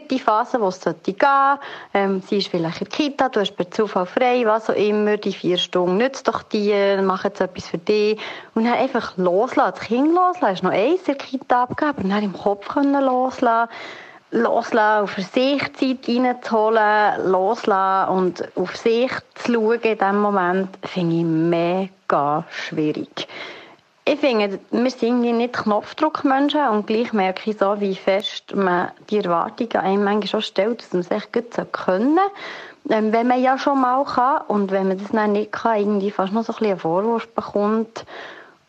die 0.10 0.20
Phase, 0.20 0.62
wo 0.62 0.70
es 0.70 0.80
gehen 0.80 0.96
sollte. 1.04 1.60
Ähm, 1.94 2.22
sie 2.22 2.38
ist 2.38 2.48
vielleicht 2.48 2.82
in 2.82 2.88
der 2.88 2.98
Kita, 2.98 3.30
du 3.30 3.42
hast 3.42 3.56
per 3.58 3.70
Zufall 3.70 4.06
frei, 4.06 4.44
was 4.46 4.70
auch 4.70 4.76
immer. 4.76 5.18
Die 5.18 5.34
vier 5.34 5.58
Stunden 5.58 5.98
nützt 5.98 6.28
doch 6.28 6.44
die, 6.44 6.98
mach 7.02 7.26
jetzt 7.26 7.42
etwas 7.42 7.68
für 7.68 7.78
dich. 7.78 8.18
Und 8.56 8.66
dann 8.66 8.76
einfach 8.76 9.18
loslassen, 9.18 9.74
das 9.78 9.88
Kind 9.88 10.08
loslassen. 10.08 10.48
Hast 10.48 10.64
noch 10.64 10.72
eins 10.72 11.02
in 11.02 11.06
der 11.06 11.16
Kita 11.16 11.64
abgegeben 11.64 12.04
und 12.04 12.10
dann 12.10 12.24
im 12.24 12.34
Kopf 12.34 12.74
loslassen 12.76 13.70
loslassen, 14.32 15.04
auf 15.04 15.16
sich 15.16 15.62
Zeit 15.74 16.08
reinzuholen, 16.08 17.30
loslassen 17.32 18.12
und 18.12 18.58
auf 18.58 18.76
sich 18.76 19.12
zu 19.36 19.54
schauen 19.54 19.82
in 19.82 19.98
diesem 19.98 20.22
Moment, 20.22 20.70
finde 20.84 21.16
ich 21.18 21.24
mega 21.24 22.44
schwierig. 22.50 23.28
Ich 24.04 24.20
finde, 24.20 24.60
wir 24.72 24.90
sind 24.90 25.22
nicht 25.22 25.54
Knopfdruckmenschen 25.54 26.68
und 26.70 26.88
gleich 26.88 27.14
merke 27.14 27.52
ich 27.52 27.58
so, 27.58 27.80
wie 27.80 27.96
fest 27.96 28.56
man 28.56 28.92
die 29.10 29.20
Erwartungen 29.20 29.76
einem 29.76 30.04
manchmal 30.04 30.28
schon 30.28 30.42
stellt, 30.42 30.82
dass 30.82 30.94
man 30.94 31.02
es 31.02 31.12
echt 31.12 31.32
gut 31.32 31.72
können 31.72 32.20
ähm, 32.90 33.14
wenn 33.14 33.28
man 33.28 33.42
ja 33.42 33.58
schon 33.58 33.80
mal 33.80 34.04
kann 34.06 34.42
und 34.48 34.72
wenn 34.72 34.88
man 34.88 34.98
das 34.98 35.12
dann 35.12 35.34
nicht 35.34 35.52
kann, 35.52 35.80
irgendwie 35.80 36.12
fast 36.12 36.34
noch 36.34 36.44
so 36.44 36.54
ein 36.54 36.56
bisschen 36.56 36.72
einen 36.72 36.80
Vorwurf 36.80 37.28
bekommt, 37.30 38.06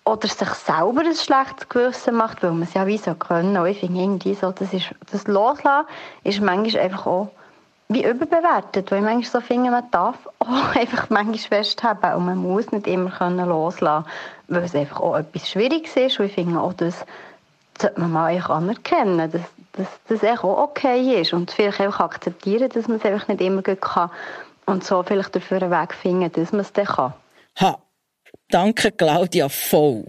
oder 0.04 0.28
sich 0.28 0.48
selber 0.48 1.00
ein 1.00 1.14
schlechtes 1.14 1.68
Gewissen 1.68 2.16
macht, 2.16 2.42
weil 2.42 2.50
man 2.50 2.62
es 2.62 2.74
ja 2.74 2.86
wie 2.86 2.98
so 2.98 3.14
können. 3.14 3.56
Und 3.56 3.66
ich 3.66 3.80
finde 3.80 4.00
irgendwie 4.00 4.34
so, 4.34 4.50
das, 4.50 4.72
ist, 4.72 4.94
das 5.10 5.26
Loslassen 5.26 5.86
ist 6.24 6.40
manchmal 6.40 6.82
einfach 6.82 7.06
auch 7.06 7.28
wie 7.88 8.04
überbewertet, 8.04 8.90
weil 8.90 8.98
ich 8.98 9.04
manchmal 9.04 9.42
so 9.42 9.46
finde, 9.46 9.70
man 9.70 9.90
darf 9.90 10.16
auch 10.38 10.74
einfach 10.74 11.10
manchmal 11.10 11.38
festhalten 11.38 12.14
und 12.14 12.24
man 12.24 12.38
muss 12.38 12.72
nicht 12.72 12.86
immer 12.86 13.10
können 13.10 13.48
loslassen 13.48 14.06
weil 14.48 14.64
es 14.64 14.74
einfach 14.74 15.00
auch 15.00 15.16
etwas 15.16 15.48
Schwieriges 15.48 15.96
ist 15.96 16.18
und 16.18 16.26
ich 16.26 16.34
finde 16.34 16.60
auch, 16.60 16.72
das 16.74 17.04
sollte 17.80 18.00
man 18.00 18.12
mal 18.12 18.38
anerkennen, 18.38 19.30
dass, 19.30 19.42
dass 19.72 20.22
das 20.22 20.38
auch 20.38 20.58
okay 20.58 21.20
ist 21.20 21.32
und 21.32 21.50
vielleicht 21.50 21.80
auch 21.80 22.00
akzeptieren, 22.00 22.68
dass 22.68 22.88
man 22.88 22.98
es 22.98 23.04
einfach 23.04 23.28
nicht 23.28 23.40
immer 23.40 23.62
gut 23.62 23.80
kann 23.80 24.10
und 24.66 24.84
so 24.84 25.02
vielleicht 25.02 25.34
dafür 25.34 25.62
einen 25.62 25.70
Weg 25.70 25.94
finden, 25.94 26.30
dass 26.32 26.52
man 26.52 26.60
es 26.60 26.72
dann 26.72 26.86
kann. 26.86 27.14
Ha, 27.60 27.78
Danke, 28.52 28.92
Claudia, 28.92 29.48
voll. 29.48 30.04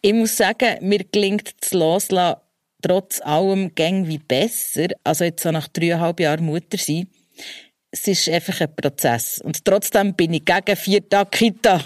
Ich 0.00 0.12
muss 0.12 0.36
sagen, 0.36 0.78
mir 0.82 1.00
gelingt 1.10 1.50
das 1.60 1.72
Loslassen 1.72 2.40
trotz 2.80 3.20
allem 3.22 3.74
gäng 3.74 4.06
wie 4.06 4.18
besser. 4.18 4.86
Also 5.02 5.24
jetzt 5.24 5.42
so 5.42 5.50
nach 5.50 5.66
dreieinhalb 5.66 6.20
Jahren 6.20 6.44
Mutter 6.44 6.78
sein. 6.78 7.08
Es 7.90 8.06
ist 8.06 8.28
einfach 8.28 8.60
ein 8.60 8.74
Prozess. 8.74 9.40
Und 9.42 9.64
trotzdem 9.64 10.14
bin 10.14 10.34
ich 10.34 10.44
gegen 10.44 10.76
vier 10.76 11.08
Tage 11.08 11.30
Kita. 11.30 11.80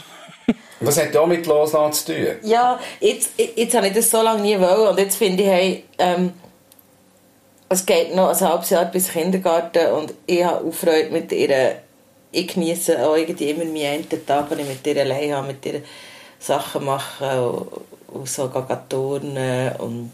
Was 0.80 1.00
hat 1.00 1.14
da 1.14 1.24
mit 1.24 1.46
Loslassen 1.46 1.92
zu 1.92 2.12
tun? 2.12 2.26
Ja, 2.42 2.78
jetzt, 3.00 3.30
jetzt 3.38 3.74
habe 3.74 3.88
ich 3.88 3.94
das 3.94 4.10
so 4.10 4.20
lange 4.20 4.42
nie 4.42 4.58
wollen 4.58 4.88
und 4.88 4.98
jetzt 4.98 5.16
finde 5.16 5.42
ich, 5.44 5.48
hey, 5.48 5.84
ähm, 5.98 6.34
es 7.70 7.86
geht 7.86 8.14
noch 8.14 8.28
ein 8.28 8.40
halbes 8.40 8.68
Jahr 8.68 8.84
bis 8.86 9.12
Kindergarten 9.12 9.92
und 9.92 10.12
ich 10.26 10.44
habe 10.44 10.66
auch 10.66 10.74
Freude 10.74 11.10
mit 11.10 11.32
ihr 11.32 11.80
ich 12.32 12.48
genieße 12.48 13.04
auch 13.04 13.16
irgendwie 13.16 13.50
immer 13.50 13.64
meinen 13.64 14.06
einen 14.10 14.26
Tag, 14.26 14.50
wenn 14.50 14.60
ich 14.60 14.66
mit 14.66 14.86
ihr 14.86 15.00
allein 15.00 15.34
habe, 15.34 15.48
mit 15.48 15.66
ihr 15.66 15.82
Sachen 16.38 16.84
machen 16.84 17.28
und, 17.28 17.68
und 18.08 18.28
so 18.28 18.48
gehen 18.48 18.78
turnen 18.88 19.74
und 19.76 20.12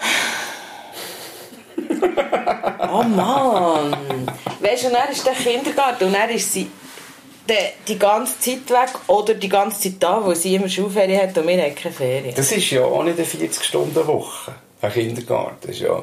oh 2.92 3.02
Mann! 3.02 4.30
Weißt 4.60 4.84
du, 4.84 4.88
und 4.88 4.94
dann 4.94 5.10
ist 5.10 5.26
der 5.26 5.34
Kindergarten 5.34 6.04
und 6.04 6.14
dann 6.14 6.30
ist 6.30 6.52
sie 6.52 6.70
die, 7.48 7.54
die 7.88 7.98
ganze 7.98 8.38
Zeit 8.38 8.70
weg 8.70 8.90
oder 9.08 9.34
die 9.34 9.48
ganze 9.48 9.80
Zeit 9.80 10.00
da, 10.00 10.24
wo 10.24 10.32
sie 10.34 10.54
immer 10.54 10.68
Schulferien 10.68 11.20
hat 11.20 11.36
und 11.36 11.48
wir 11.48 11.62
haben 11.62 11.74
keine 11.74 11.94
Ferien. 11.94 12.34
Das 12.34 12.52
ist 12.52 12.70
ja 12.70 12.84
auch 12.84 13.02
nicht 13.02 13.18
eine 13.18 13.26
40-Stunden-Woche. 13.26 14.54
Ein 14.82 14.92
Kindergarten 14.92 15.68
ist 15.68 15.80
ja... 15.80 16.02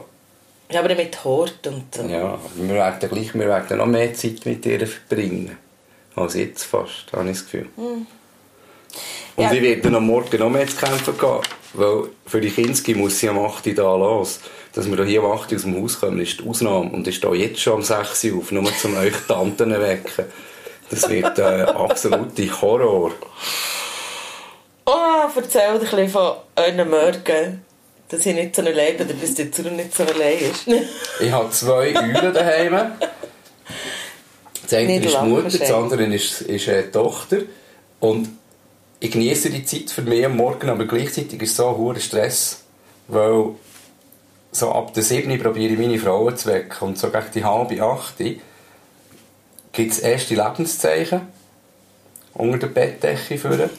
Ja, 0.70 0.82
aber 0.82 0.96
mit 0.96 1.24
Hort 1.24 1.66
und 1.68 1.96
so. 1.96 2.04
Ja, 2.04 2.38
wir 2.56 2.76
werden 2.76 3.10
gleich 3.10 3.34
wir 3.34 3.48
werden 3.48 3.78
noch 3.78 3.86
mehr 3.86 4.14
Zeit 4.14 4.46
mit 4.46 4.66
ihr 4.66 4.86
verbringen. 4.86 5.58
Als 6.16 6.34
jetzt 6.34 6.64
fast, 6.64 7.12
habe 7.14 7.30
ich 7.30 7.38
das 7.38 7.46
Gefühl. 7.46 7.70
Mhm. 7.78 8.08
Und 9.36 9.44
ja. 9.44 9.52
ich 9.52 9.62
werde 9.62 9.96
am 9.96 10.08
Morgen 10.08 10.40
noch 10.40 10.50
mehr 10.50 10.68
zu 10.68 10.76
kämpfen 10.78 11.18
gehen. 11.18 11.40
Weil 11.74 12.10
für 12.26 12.42
die 12.42 12.50
Kinski 12.50 12.96
muss 12.96 13.20
sie 13.20 13.30
am 13.30 13.40
8 13.40 13.68
Uhr 13.68 13.74
da 13.74 13.96
los. 13.96 14.40
Dass 14.74 14.90
wir 14.90 15.06
hier 15.06 15.22
am 15.22 15.32
8 15.32 15.52
Uhr 15.52 15.58
aus 15.58 15.62
dem 15.64 15.82
Haus 15.82 16.00
kommen, 16.00 16.20
ist 16.20 16.40
die 16.40 16.50
Ausnahme. 16.50 16.92
Und 16.92 17.08
ich 17.08 17.18
stehe 17.18 17.36
jetzt 17.36 17.60
schon 17.60 17.74
um 17.74 17.84
6 17.84 18.24
Uhr 18.26 18.40
auf, 18.40 18.52
nur 18.52 18.64
um 18.64 18.98
euch 18.98 19.14
Tanten 19.28 19.72
zu 19.72 19.82
wecken. 19.82 20.26
Das 20.90 21.10
wird 21.10 21.38
äh, 21.38 21.64
absolute 21.64 22.62
Horror. 22.62 23.12
Oh, 24.86 25.30
erzähl 25.36 25.62
ein 25.62 25.80
bisschen 25.80 26.10
von 26.10 26.38
euren 26.56 26.90
Morgen 26.90 27.66
dass 28.10 28.26
ich 28.26 28.36
nicht 28.36 28.56
so 28.56 28.62
allein 28.62 28.98
bin 28.98 29.08
oder 29.08 29.16
dass 29.16 29.34
der 29.34 29.52
Zuru 29.52 29.70
nicht 29.70 29.94
so 29.94 30.04
allein 30.04 30.38
ist. 30.40 30.68
ich 31.20 31.32
habe 31.32 31.50
zwei 31.52 31.96
Eulen 31.96 32.34
daheim. 32.34 32.92
Das 34.64 34.74
eine 34.74 35.00
ist 35.00 35.16
die 35.16 35.26
Mutter, 35.26 35.58
das 35.58 35.72
andere 35.72 36.04
ist, 36.06 36.42
ist 36.42 36.68
die 36.68 36.92
Tochter. 36.92 37.38
Und 38.00 38.30
ich 39.00 39.12
genieße 39.12 39.50
die 39.50 39.64
Zeit 39.64 39.92
für 39.92 40.02
mich 40.02 40.26
am 40.26 40.36
Morgen, 40.36 40.70
aber 40.70 40.86
gleichzeitig 40.86 41.42
ist 41.42 41.52
es 41.52 41.58
so 41.58 41.70
ein 41.70 41.78
hoher 41.78 42.00
Stress, 42.00 42.64
weil 43.08 43.56
so 44.52 44.72
ab 44.72 44.94
der 44.94 45.04
7 45.04 45.38
probiere 45.40 45.74
ich 45.74 45.80
meine 45.80 46.00
Frauen 46.00 46.36
zu 46.36 46.50
wecken 46.50 46.88
und 46.88 46.98
so 46.98 47.10
gegen 47.10 47.32
die 47.34 47.44
halbe 47.44 47.82
8 47.82 48.18
gibt 48.18 49.92
es 49.92 50.00
erste 50.00 50.36
Lebenszeichen 50.36 51.22
unter 52.34 52.58
der 52.58 52.68
Bettdecke 52.68 53.38
führen. 53.38 53.70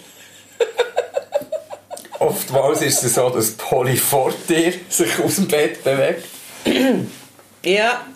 Oftmals 2.20 2.82
ist 2.82 3.02
es 3.04 3.14
so, 3.14 3.30
dass 3.30 3.52
Polly 3.52 3.96
vor 3.96 4.32
dir 4.48 4.72
sich 4.88 5.18
aus 5.20 5.36
dem 5.36 5.48
Bett 5.48 5.82
bewegt. 5.84 6.24
Ja, 7.64 8.06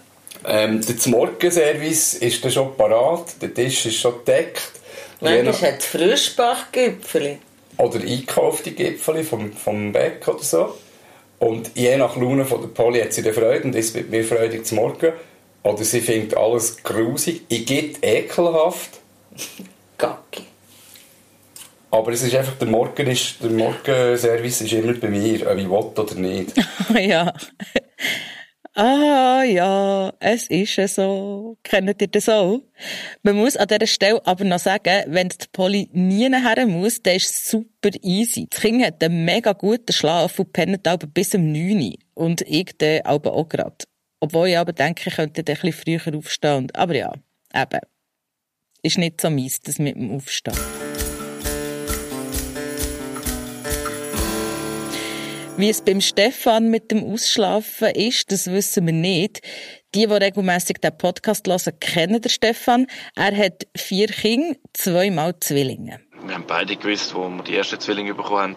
Ähm, 0.44 0.80
der 0.84 0.96
Morgenservice 1.10 2.14
ist 2.14 2.44
dann 2.44 2.50
schon 2.50 2.76
parat, 2.76 3.40
der 3.40 3.54
Tisch 3.54 3.86
ist 3.86 3.96
schon 3.96 4.18
gedeckt. 4.18 4.72
Manchmal 5.20 5.52
hat 5.72 5.78
es 5.78 5.86
Frischbachgipfel. 5.86 7.38
oder 7.76 8.00
eingekaufte 8.00 8.72
Gipfel 8.72 9.22
vom, 9.22 9.52
vom 9.52 9.92
Bäck 9.92 10.26
oder 10.26 10.42
so. 10.42 10.78
Und 11.38 11.70
je 11.74 11.96
nach 11.96 12.16
Laune 12.16 12.44
von 12.44 12.60
der 12.60 12.68
Polly 12.68 13.00
hat 13.00 13.12
sie 13.12 13.22
dann 13.22 13.34
Freude 13.34 13.64
und 13.64 13.74
ist 13.76 13.94
mit 13.94 14.10
mir 14.10 14.24
freudig 14.24 14.66
zum 14.66 14.78
Morgen. 14.78 15.12
Oder 15.62 15.84
sie 15.84 16.00
findet 16.00 16.36
alles 16.36 16.82
grusig. 16.82 17.42
Ich 17.48 17.64
gibt 17.66 18.04
ekelhaft. 18.04 18.90
Gacki. 19.98 20.42
Aber 21.92 22.10
es 22.10 22.22
ist 22.22 22.34
einfach, 22.34 22.54
der 22.54 22.68
Morgen 22.68 23.06
ist, 23.06 23.42
der 23.42 23.50
Morgenservice 23.50 24.62
ist 24.62 24.72
immer 24.72 24.94
bei 24.94 25.08
mir, 25.08 25.46
ob 25.46 25.58
ich 25.58 25.68
will 25.68 26.04
oder 26.04 26.14
nicht. 26.14 26.54
ja. 26.98 27.34
Ah, 28.74 29.42
ja, 29.42 30.10
es 30.18 30.48
ist 30.48 30.94
so. 30.94 31.58
Kennt 31.62 32.00
ihr 32.00 32.08
das 32.08 32.30
auch? 32.30 32.62
Man 33.22 33.36
muss 33.36 33.58
an 33.58 33.68
dieser 33.68 33.86
Stelle 33.86 34.26
aber 34.26 34.44
noch 34.44 34.58
sagen, 34.58 35.04
wenn 35.08 35.28
die 35.28 35.36
Polly 35.52 35.90
nie 35.92 36.30
nachher 36.30 36.66
muss, 36.66 37.02
dann 37.02 37.16
ist 37.16 37.28
es 37.28 37.50
super 37.50 37.90
easy. 38.00 38.46
Das 38.48 38.62
Kind 38.62 38.82
hat 38.82 39.04
einen 39.04 39.26
mega 39.26 39.52
guten 39.52 39.92
Schlaf 39.92 40.38
und 40.38 40.54
pennt 40.54 40.88
aber 40.88 41.06
bis 41.06 41.34
um 41.34 41.52
9 41.52 41.76
Uhr. 41.76 41.92
Und 42.14 42.40
ich 42.40 42.70
dann 42.78 43.02
aber 43.02 43.34
auch 43.34 43.50
gerade. 43.50 43.84
Obwohl 44.18 44.48
ich 44.48 44.56
aber 44.56 44.72
denke, 44.72 45.10
ich 45.10 45.16
könnte 45.16 45.44
dann 45.44 45.56
ein 45.56 45.60
bisschen 45.60 46.00
früher 46.00 46.16
aufstehen. 46.16 46.68
Aber 46.72 46.94
ja, 46.94 47.12
eben. 47.54 47.80
Ist 48.82 48.96
nicht 48.96 49.20
so 49.20 49.28
mies, 49.28 49.60
das 49.60 49.78
mit 49.78 49.94
dem 49.94 50.16
Aufstehen. 50.16 50.56
Wie 55.58 55.68
es 55.68 55.82
beim 55.82 56.00
Stefan 56.00 56.70
mit 56.70 56.90
dem 56.90 57.04
Ausschlafen 57.04 57.88
ist, 57.88 58.32
das 58.32 58.50
wissen 58.50 58.86
wir 58.86 58.94
nicht. 58.94 59.42
Die, 59.94 60.06
die 60.06 60.14
regelmässig 60.14 60.78
den 60.80 60.96
Podcast 60.96 61.46
hören, 61.46 61.78
kennen 61.78 62.22
den 62.22 62.30
Stefan. 62.30 62.86
Er 63.14 63.36
hat 63.36 63.66
vier 63.76 64.06
Kinder, 64.06 64.56
zweimal 64.72 65.38
Zwillinge. 65.40 66.00
Wir 66.24 66.36
haben 66.36 66.46
beide 66.46 66.74
gewusst, 66.76 67.14
wo 67.14 67.28
wir 67.28 67.42
die 67.42 67.54
ersten 67.54 67.78
Zwillinge 67.78 68.14
bekommen 68.14 68.56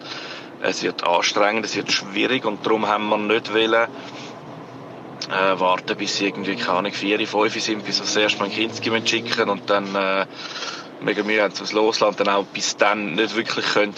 es 0.62 0.82
wird 0.82 1.04
anstrengend, 1.04 1.66
es 1.66 1.76
wird 1.76 1.92
schwierig 1.92 2.46
und 2.46 2.64
darum 2.64 2.86
haben 2.86 3.10
wir 3.10 3.18
nicht 3.18 3.52
wollen, 3.52 3.74
äh, 5.28 5.60
warten, 5.60 5.98
bis 5.98 6.16
sie 6.16 6.26
irgendwie, 6.26 6.56
keine 6.56 6.78
Ahnung, 6.78 6.92
vier, 6.92 7.24
fünf 7.28 7.60
sind, 7.60 7.84
bis 7.84 7.98
wir 7.98 8.06
das 8.06 8.16
erste 8.16 8.38
Mal 8.38 8.46
ein 8.46 8.52
Kind 8.52 9.08
schicken 9.08 9.50
und 9.50 9.68
dann 9.68 9.94
äh, 9.94 10.24
mega 11.02 11.22
Mühe 11.22 11.42
haben, 11.42 11.52
es 11.52 11.72
loslassen 11.72 12.12
und 12.12 12.20
dann 12.20 12.28
auch 12.34 12.46
bis 12.46 12.74
dann 12.78 13.16
nicht 13.16 13.36
wirklich 13.36 13.66
können, 13.66 13.94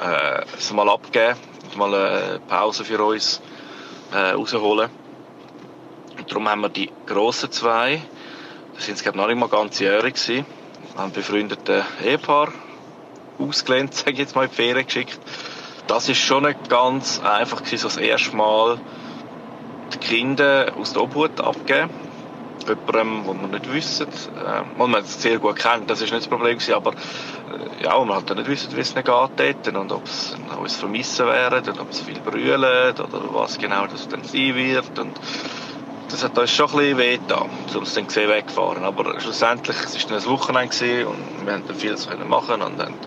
äh, 0.00 0.42
es 0.58 0.72
mal 0.72 0.88
abgeben 0.88 1.36
mal 1.76 1.94
eine 1.94 2.40
Pause 2.40 2.84
für 2.84 3.02
uns 3.02 3.40
äh, 4.12 4.30
rausholen. 4.30 4.90
Und 6.18 6.30
darum 6.30 6.48
haben 6.48 6.60
wir 6.60 6.68
die 6.68 6.90
grossen 7.06 7.50
zwei, 7.50 8.02
das 8.74 8.86
sind 8.86 9.02
glaube 9.02 9.18
noch 9.18 9.26
nicht 9.26 9.38
mal 9.38 9.48
ganzjährig 9.48 10.14
gewesen, 10.14 10.46
haben 10.96 11.12
befreundete 11.12 11.84
Ehepaar 12.04 12.52
ausgelehnt, 13.38 13.94
sage 13.94 14.12
ich 14.12 14.18
jetzt 14.18 14.36
mal, 14.36 14.44
in 14.44 14.50
die 14.50 14.56
Ferien 14.56 14.86
geschickt. 14.86 15.18
Das 15.86 16.08
ist 16.08 16.18
schon 16.18 16.44
nicht 16.44 16.68
ganz 16.68 17.20
einfach 17.20 17.62
gewesen, 17.62 17.78
so 17.78 17.88
das 17.88 17.96
erste 17.96 18.36
Mal 18.36 18.78
die 19.92 19.98
Kinder 19.98 20.72
aus 20.78 20.92
der 20.92 21.02
Obhut 21.02 21.40
abgeben. 21.40 21.90
Jemandem, 22.68 23.26
wo 23.26 23.34
wir 23.34 23.48
nicht 23.48 23.72
wissen, 23.72 24.08
äh, 24.36 24.62
wo 24.76 24.86
man 24.86 25.02
es 25.02 25.20
sehr 25.20 25.38
gut 25.38 25.56
kennt, 25.56 25.90
das 25.90 26.00
ist 26.00 26.10
nicht 26.12 26.22
das 26.22 26.28
Problem 26.28 26.58
gewesen, 26.58 26.74
aber 26.74 26.92
äh, 27.50 27.82
ja, 27.84 28.02
wir 28.04 28.14
halt 28.14 28.30
nicht 28.30 28.48
wissen, 28.48 28.76
wie 28.76 28.80
es 28.80 28.94
ihnen 28.94 29.04
geht 29.04 29.68
und 29.68 29.92
ob 29.92 30.06
es 30.06 30.34
alles 30.48 30.74
vermissen 30.76 31.26
werden 31.26 31.72
und 31.72 31.80
ob 31.80 31.92
sie 31.92 32.04
viel 32.04 32.20
brüllen 32.20 32.92
oder 32.92 33.34
was 33.34 33.58
genau 33.58 33.86
das 33.86 34.08
dann 34.08 34.24
sein 34.24 34.54
wird 34.54 34.98
und 34.98 35.20
das 36.12 36.22
hat 36.22 36.36
uns 36.36 36.50
schon 36.50 36.68
ein 36.70 36.76
bisschen 36.76 36.98
weh 36.98 37.18
getan, 37.18 37.50
um 37.74 37.82
es 37.82 37.94
dann 37.94 38.06
gesehen 38.06 38.28
weggefahren. 38.28 38.84
Aber 38.84 39.18
schlussendlich, 39.18 39.76
es 39.78 39.94
war 39.94 40.02
dann 40.08 40.18
ein 40.18 40.30
Wochenende 40.30 41.08
und 41.08 41.46
wir 41.46 41.58
dann 41.58 41.76
vieles 41.76 42.06
machen 42.26 42.60
und 42.60 42.78
haben 42.78 42.98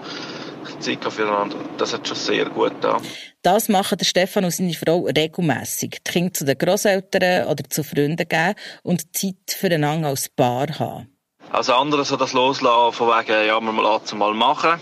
Zeit 0.79 1.03
füreinander. 1.11 1.57
Das 1.77 1.93
hat 1.93 2.07
schon 2.07 2.17
sehr 2.17 2.45
gut 2.45 2.81
getan. 2.81 3.01
Das 3.41 3.69
machen 3.69 3.97
der 3.97 4.05
Stefan 4.05 4.45
und 4.45 4.51
seine 4.51 4.73
Frau 4.73 5.05
regelmässig. 5.05 6.01
Die 6.05 6.11
Kinder 6.11 6.33
zu 6.33 6.45
den 6.45 6.57
Grosseltern 6.57 7.47
oder 7.47 7.63
zu 7.69 7.83
Freunden 7.83 8.27
geben 8.27 8.55
und 8.83 9.15
Zeit 9.15 9.35
füreinander 9.47 10.09
als 10.09 10.29
Paar 10.29 10.67
haben. 10.79 11.15
Als 11.51 11.69
andere 11.69 12.05
so 12.05 12.17
das 12.17 12.33
Loslassen 12.33 12.93
von 12.93 13.07
wegen, 13.09 13.47
ja, 13.47 13.59
man 13.59 13.77
lässt 13.77 14.07
es 14.07 14.13
mal 14.13 14.33
machen. 14.33 14.79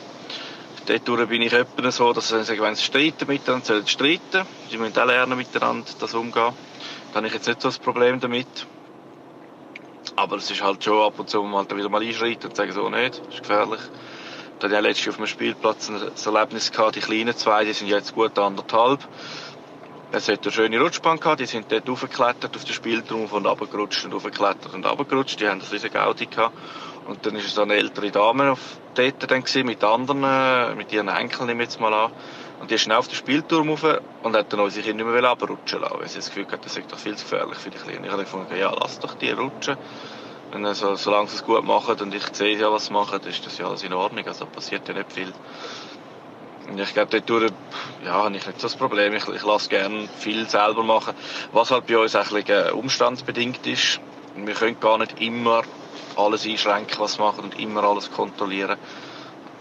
Dort 0.85 1.29
bin 1.29 1.41
ich 1.41 1.53
etwa 1.53 1.91
so, 1.91 2.11
dass 2.11 2.29
sie 2.29 2.43
sagen, 2.43 2.61
wenn 2.61 2.75
sie 2.75 2.83
streiten 2.83 3.27
miteinander, 3.27 3.65
sollen 3.65 3.87
streiten. 3.87 4.45
Sie 4.69 4.77
müssen 4.77 4.97
auch 4.97 5.05
lernen, 5.05 5.37
miteinander 5.37 5.89
das 5.99 6.13
umgehen. 6.13 6.53
Da 7.11 7.17
habe 7.17 7.27
ich 7.27 7.33
jetzt 7.33 7.47
nicht 7.47 7.61
so 7.61 7.69
das 7.69 7.79
Problem 7.79 8.19
damit. 8.19 8.47
Aber 10.15 10.35
es 10.37 10.51
ist 10.51 10.61
halt 10.61 10.83
schon 10.83 11.01
ab 11.01 11.17
und 11.17 11.29
zu 11.29 11.41
mal 11.43 11.65
wieder 11.69 11.89
mal 11.89 12.01
einschreiten 12.01 12.49
und 12.49 12.55
sagen, 12.55 12.71
so 12.71 12.89
nicht, 12.89 13.19
das 13.19 13.33
ist 13.35 13.41
gefährlich. 13.43 13.79
Da 14.63 14.69
hatte 14.69 14.75
ich 14.75 14.79
auch 14.79 14.87
letztens 14.87 15.09
auf 15.09 15.17
dem 15.17 15.27
Spielplatz 15.27 15.89
ein 15.89 16.33
Erlebnis 16.33 16.71
gehabt, 16.71 16.95
die 16.95 17.01
kleinen 17.01 17.35
zwei, 17.35 17.65
die 17.65 17.73
sind 17.73 17.89
jetzt 17.89 18.13
gut 18.13 18.39
anderthalb. 18.39 19.01
Es 20.13 20.29
hat 20.29 20.41
eine 20.41 20.53
schöne 20.53 20.79
Rutschbahn 20.79 21.19
gehabt, 21.19 21.41
die 21.41 21.47
sind 21.47 21.69
dort 21.69 21.89
aufgeklettert 21.89 22.55
auf 22.55 22.63
den 22.63 22.73
Spielturm 22.73 23.25
und 23.25 23.45
runtergerutscht 23.45 24.05
und 24.05 24.13
aufgeklettert 24.13 24.73
und 24.73 24.85
runtergerutscht. 24.85 25.41
Die 25.41 25.49
haben 25.49 25.59
das 25.59 25.73
riesen 25.73 25.91
Gaudi 25.91 26.27
gehabt. 26.27 26.55
Und 27.03 27.25
dann 27.25 27.35
ist 27.35 27.53
so 27.53 27.61
eine 27.61 27.73
ältere 27.73 28.09
Dame 28.09 28.53
auf 28.53 28.79
dort 28.93 29.29
dann 29.29 29.43
mit 29.65 29.83
anderen, 29.83 30.23
äh, 30.23 30.75
mit 30.75 30.93
ihren 30.93 31.09
Enkeln 31.09 31.47
nehme 31.47 31.63
ich 31.63 31.69
jetzt 31.69 31.81
mal 31.81 31.93
an. 31.93 32.11
Und 32.61 32.71
die 32.71 32.75
ist 32.75 32.83
schnell 32.83 32.95
auf 32.95 33.09
den 33.09 33.15
Spielturm 33.15 33.67
rauf 33.67 33.83
und 34.21 34.33
hat 34.33 34.53
dann 34.53 34.61
unsere 34.61 34.85
Kinder 34.85 35.03
nicht 35.03 35.13
mehr 35.13 35.29
runterrutschen 35.29 35.81
lassen, 35.81 35.99
weil 35.99 36.07
sie 36.07 36.19
das 36.19 36.27
Gefühl 36.27 36.47
hat, 36.49 36.65
das 36.65 36.77
ist 36.77 36.89
doch 36.89 36.99
viel 36.99 37.17
zu 37.17 37.25
gefährlich 37.25 37.57
für 37.57 37.69
die 37.69 37.79
Kleinen. 37.79 38.05
Ich 38.05 38.11
habe 38.11 38.23
gefunden, 38.23 38.55
ja, 38.55 38.73
lass 38.79 38.99
doch 38.99 39.15
die 39.15 39.31
rutschen. 39.31 39.75
Und 40.53 40.63
dann, 40.63 40.75
so, 40.75 40.95
solange 40.95 41.29
sie 41.29 41.37
es 41.37 41.43
gut 41.43 41.63
machen 41.63 41.99
und 41.99 42.13
ich 42.13 42.23
sehe 42.33 42.57
ja, 42.57 42.71
was 42.71 42.87
sie 42.87 42.93
machen, 42.93 43.19
ist 43.23 43.43
das 43.45 43.57
ja 43.57 43.67
alles 43.67 43.81
in 43.81 43.93
Ordnung. 43.93 44.27
Also 44.27 44.45
passiert 44.45 44.87
ja 44.87 44.93
nicht 44.93 45.11
viel. 45.11 45.33
Und 46.69 46.79
ich 46.79 46.93
glaube, 46.93 47.21
dort 47.21 47.53
ja, 48.05 48.11
habe 48.11 48.35
ich 48.37 48.45
nicht 48.45 48.61
so 48.61 48.67
das 48.67 48.75
Problem. 48.75 49.13
Ich, 49.13 49.27
ich 49.27 49.43
lasse 49.43 49.69
gerne 49.69 50.07
viel 50.19 50.47
selber 50.47 50.83
machen. 50.83 51.15
Was 51.51 51.71
halt 51.71 51.87
bei 51.87 51.97
uns 51.97 52.13
bisschen 52.13 52.45
äh, 52.49 52.71
umstandsbedingt 52.71 53.65
ist. 53.65 53.99
Wir 54.35 54.53
können 54.53 54.79
gar 54.79 54.99
nicht 54.99 55.19
immer 55.19 55.63
alles 56.15 56.45
einschränken, 56.45 56.99
was 56.99 57.17
wir 57.17 57.25
machen 57.25 57.45
und 57.45 57.59
immer 57.59 57.83
alles 57.83 58.11
kontrollieren. 58.11 58.77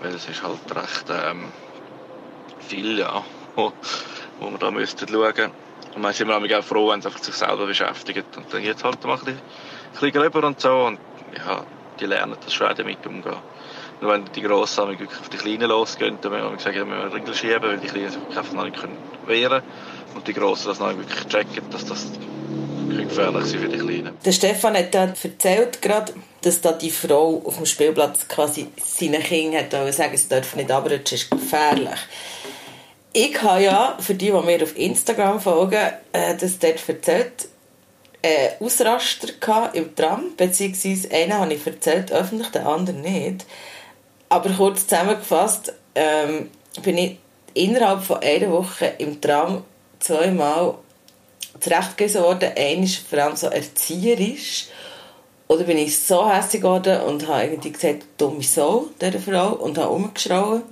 Weil 0.00 0.14
es 0.14 0.28
ist 0.28 0.42
halt 0.42 0.61
recht 0.74 1.07
ähm, 1.11 1.50
viel, 2.61 2.98
ja, 2.98 3.24
wo, 3.57 3.72
wo 4.40 4.50
wir 4.50 4.59
da 4.59 4.70
müssten 4.70 5.09
schauen. 5.09 5.52
Und 5.94 6.02
dann 6.02 6.12
sind 6.12 6.28
wir 6.28 6.59
auch 6.59 6.64
froh, 6.64 6.90
wenn 6.90 7.00
sie 7.00 7.11
sich 7.11 7.35
selber 7.35 7.66
beschäftigen. 7.66 8.24
Und 8.37 8.52
dann 8.52 8.62
jetzt 8.62 8.85
halt 8.85 9.02
mal 9.05 9.18
ein 9.26 9.38
bisschen, 9.92 10.12
gröber 10.12 10.46
und 10.46 10.61
so. 10.61 10.87
Und 10.87 10.98
ja, 11.37 11.64
die 12.00 12.07
lernen 12.07 12.37
das 12.42 12.52
schon 12.52 12.68
auch 12.68 12.74
damit 12.74 13.07
umgehen. 13.07 13.37
Nur 14.00 14.12
wenn 14.12 14.24
die 14.35 14.42
Grossen 14.42 14.88
wirklich 14.88 15.11
auf 15.11 15.28
die 15.28 15.37
Kleinen 15.37 15.68
losgehen, 15.68 16.18
dann 16.20 16.33
müssen 16.33 16.50
wir 16.50 16.59
sagen, 16.59 16.76
ja, 16.76 16.85
müssen 16.85 17.02
wir 17.02 17.14
Regeln 17.14 17.35
schieben, 17.35 17.62
weil 17.62 17.78
die 17.78 17.87
Kleinen 17.87 18.11
sich 18.11 18.20
einfach 18.37 18.52
noch 18.52 18.64
nicht 18.64 18.78
wehren 19.26 19.50
können. 19.50 20.16
Und 20.16 20.26
die 20.26 20.35
Grossen 20.35 20.68
das 20.68 20.81
noch 20.81 20.96
wirklich 20.96 21.24
checken, 21.28 21.70
dass 21.70 21.85
das 21.85 22.11
gefährlich 22.88 23.44
ist 23.44 23.57
für 23.57 23.68
die 23.68 23.78
Kleinen. 23.78 24.16
Der 24.24 24.33
Stefan 24.33 24.76
hat 24.76 24.94
dann 24.94 25.14
erzählt 25.22 25.81
gerade, 25.81 26.12
dass 26.42 26.61
da 26.61 26.72
die 26.72 26.90
Frau 26.90 27.42
auf 27.44 27.57
dem 27.57 27.66
Spielplatz 27.66 28.26
quasi 28.28 28.68
seinen 28.76 29.22
Kindern 29.22 29.64
hat 29.64 29.94
sagen, 29.94 30.16
sie 30.16 30.28
dürfen 30.28 30.59
nicht 30.59 30.70
abrutschen, 30.70 31.16
ist 31.16 31.31
gefährlich. 31.31 32.00
Ich 33.14 33.42
habe 33.42 33.62
ja, 33.62 33.96
für 34.00 34.14
die, 34.14 34.31
die 34.31 34.33
mir 34.33 34.62
auf 34.62 34.76
Instagram 34.76 35.38
folgen, 35.38 35.92
äh, 36.12 36.35
das 36.35 36.59
dort 36.59 36.88
erzählt, 36.88 37.48
äh, 38.22 38.50
Ausraster 38.61 39.28
im 39.74 39.94
Tram, 39.94 40.37
beziehungsweise 40.37 41.11
einen 41.11 41.35
habe 41.35 41.54
ich 41.54 41.66
erzählt, 41.66 42.12
öffentlich, 42.12 42.48
den 42.48 42.66
anderen 42.66 43.00
nicht. 43.00 43.44
Aber 44.28 44.50
kurz 44.50 44.87
zusammengefasst, 44.87 45.74
ähm, 45.94 46.50
bin 46.82 46.98
ich 46.98 47.18
innerhalb 47.54 48.02
von 48.02 48.22
einer 48.22 48.50
Woche 48.50 48.94
im 48.98 49.20
Tram 49.20 49.64
zweimal 49.98 50.76
zurechtgewiesen 51.61 52.22
worden. 52.22 52.52
Einmal 52.56 52.88
vor 52.88 53.18
allem 53.18 53.37
so 53.37 53.48
erzieherisch. 53.48 54.68
Oder 55.48 55.64
bin 55.64 55.76
ich 55.76 55.98
so 55.98 56.26
hässlich 56.30 56.62
geworden 56.62 57.02
und 57.02 57.26
habe 57.28 57.44
irgendwie 57.44 57.72
gesagt, 57.72 58.04
dumme 58.16 58.42
Sau, 58.42 58.87
dieser 59.00 59.18
Frau, 59.18 59.52
und 59.54 59.76
habe 59.76 59.90
umgeschrauen. 59.90 60.62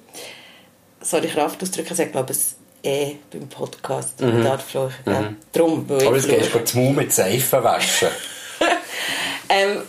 Sorry, 1.02 1.28
Kraft 1.28 1.62
ausdrücken, 1.62 2.00
ich 2.00 2.12
glaube 2.12 2.32
es 2.32 2.56
eh 2.82 3.16
beim 3.30 3.48
Podcast. 3.48 4.20
Mhm. 4.20 4.44
Darf 4.44 4.64
fluchen, 4.64 4.92
ja. 5.06 5.32
Drum, 5.52 5.88
weil 5.88 6.06
Aber 6.06 6.18
geht 6.18 6.46
fluche. 6.46 6.64
das 6.64 6.74
Maul 6.74 6.92
mit 6.92 7.12
Seife 7.12 7.62
waschen. 7.62 8.08
Ähm, 9.52 9.82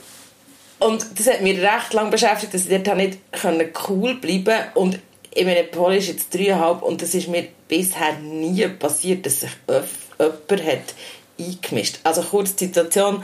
und 0.79 1.05
das 1.19 1.27
hat 1.27 1.41
mich 1.41 1.59
recht 1.59 1.93
lange 1.93 2.09
beschäftigt, 2.09 2.51
dass 2.55 2.65
ich 2.65 2.81
dort 2.81 2.97
nicht 2.97 3.19
können 3.31 3.69
cool 3.87 4.15
bleiben 4.15 4.45
konnte. 4.45 4.69
Und 4.73 4.99
ich 5.31 5.45
meine, 5.45 5.63
Paul 5.65 5.93
ist 5.93 6.07
jetzt 6.07 6.33
dreieinhalb 6.33 6.81
und 6.81 7.03
das 7.03 7.13
ist 7.13 7.27
mir 7.27 7.47
bisher 7.67 8.17
nie 8.17 8.67
passiert, 8.67 9.23
dass 9.27 9.41
sich 9.41 9.51
jemand 9.67 10.65
hat 10.65 10.95
eingemischt. 11.39 11.99
Also 12.03 12.23
kurz 12.23 12.55
die 12.55 12.65
Situation, 12.65 13.23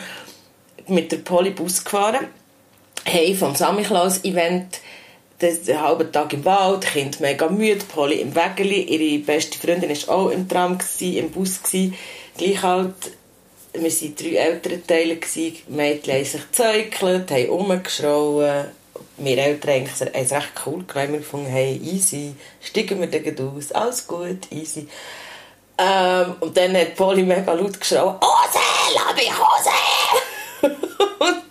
mit 0.87 1.11
der 1.11 1.17
Poli 1.17 1.49
Bus 1.49 1.83
gefahren, 1.83 2.27
hey, 3.03 3.35
vom 3.35 3.55
Samichlaus-Event 3.55 4.79
den 5.41 5.81
halben 5.81 6.11
Tag 6.11 6.33
im 6.33 6.43
Wald, 6.45 6.85
Kind 6.85 7.19
mega 7.19 7.47
müde, 7.47 7.85
Polly 7.85 8.21
im 8.21 8.35
Wägeli, 8.35 8.81
ihre 8.81 9.23
beste 9.23 9.57
Freundin 9.57 9.89
war 9.89 10.15
auch 10.15 10.29
im 10.29 10.47
Tram, 10.47 10.77
gewesen, 10.77 11.17
im 11.17 11.31
Bus, 11.31 11.61
gewesen. 11.61 11.95
gleich 12.37 12.61
halt, 12.61 12.95
wir 13.73 13.83
waren 13.83 14.15
drei 14.15 14.29
Elternteile, 14.29 15.17
gewesen. 15.17 15.57
die 15.67 15.73
Mädchen 15.73 16.13
haben 16.15 16.25
sich 16.25 16.41
gezäukelt, 16.41 17.31
haben 17.31 17.49
rumgeschrauen, 17.49 18.65
wir 19.17 19.37
Eltern 19.37 19.87
haben 19.87 19.89
es 20.13 20.31
recht 20.31 20.51
cool 20.65 20.83
gemacht, 20.85 21.11
wir 21.11 21.19
gefunden, 21.19 21.47
hey, 21.47 21.79
easy, 21.83 22.33
steigen 22.61 22.99
wir 22.99 23.07
dann 23.07 23.55
aus, 23.55 23.71
alles 23.71 24.07
gut, 24.07 24.51
easy. 24.51 24.87
Ähm, 25.77 26.35
und 26.39 26.57
dann 26.57 26.75
hat 26.75 26.95
Polly 26.95 27.21
mega 27.21 27.53
laut 27.53 27.79
geschrauen, 27.79 28.15
Hose, 28.19 28.59
lass 28.95 29.15
mich 29.15 29.31
Hose! 29.37 29.69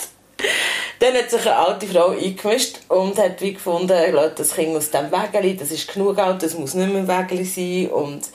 und 1.06 1.14
dann 1.14 1.22
hat 1.22 1.30
sich 1.30 1.42
eine 1.42 1.56
alte 1.56 1.86
Frau 1.86 2.08
eingemischt 2.08 2.80
und 2.88 3.18
hat 3.18 3.40
wie 3.40 3.54
gefunden, 3.54 3.96
lass 4.12 4.34
das 4.34 4.54
Kind 4.54 4.76
aus 4.76 4.90
dem 4.90 5.10
Wägeli, 5.10 5.56
das 5.56 5.70
ist 5.70 5.92
genug 5.92 6.18
alt, 6.18 6.42
das 6.42 6.54
muss 6.54 6.74
nicht 6.74 6.92
mehr 6.92 7.02
ein 7.02 7.08
Wägeli 7.08 7.44
sein. 7.44 7.90
Und 7.90 8.28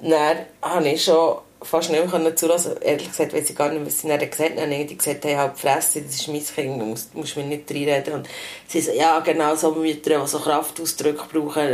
dann 0.00 0.38
habe 0.62 0.88
ich 0.88 1.04
schon 1.04 1.38
fast 1.62 1.90
nicht 1.90 2.12
mehr 2.12 2.36
zulassen. 2.36 2.76
Ehrlich 2.80 3.08
gesagt, 3.08 3.32
weiß 3.32 3.50
ich 3.50 3.56
gar 3.56 3.70
nicht, 3.70 3.86
was 3.86 4.00
sie 4.00 4.08
dann 4.08 4.18
gesagt 4.18 4.50
haben. 4.50 4.56
Dann 4.56 4.72
haben 4.72 4.86
die 4.86 4.98
gesagt, 4.98 5.24
hey, 5.24 5.34
halt 5.34 5.58
Fresse, 5.58 6.02
das 6.02 6.14
ist 6.16 6.28
mein 6.28 6.44
Kind, 6.44 6.80
du 6.80 6.86
musst, 6.86 7.14
musst 7.14 7.36
mir 7.36 7.44
nicht 7.44 7.70
reinreden. 7.70 8.14
Und 8.14 8.28
sie 8.66 8.80
so, 8.80 8.92
ja, 8.92 9.20
genau, 9.20 9.54
so 9.54 9.72
Mütter, 9.72 10.20
die 10.20 10.26
so 10.26 10.38
Kraftausdrücke 10.38 11.24
brauchen. 11.32 11.66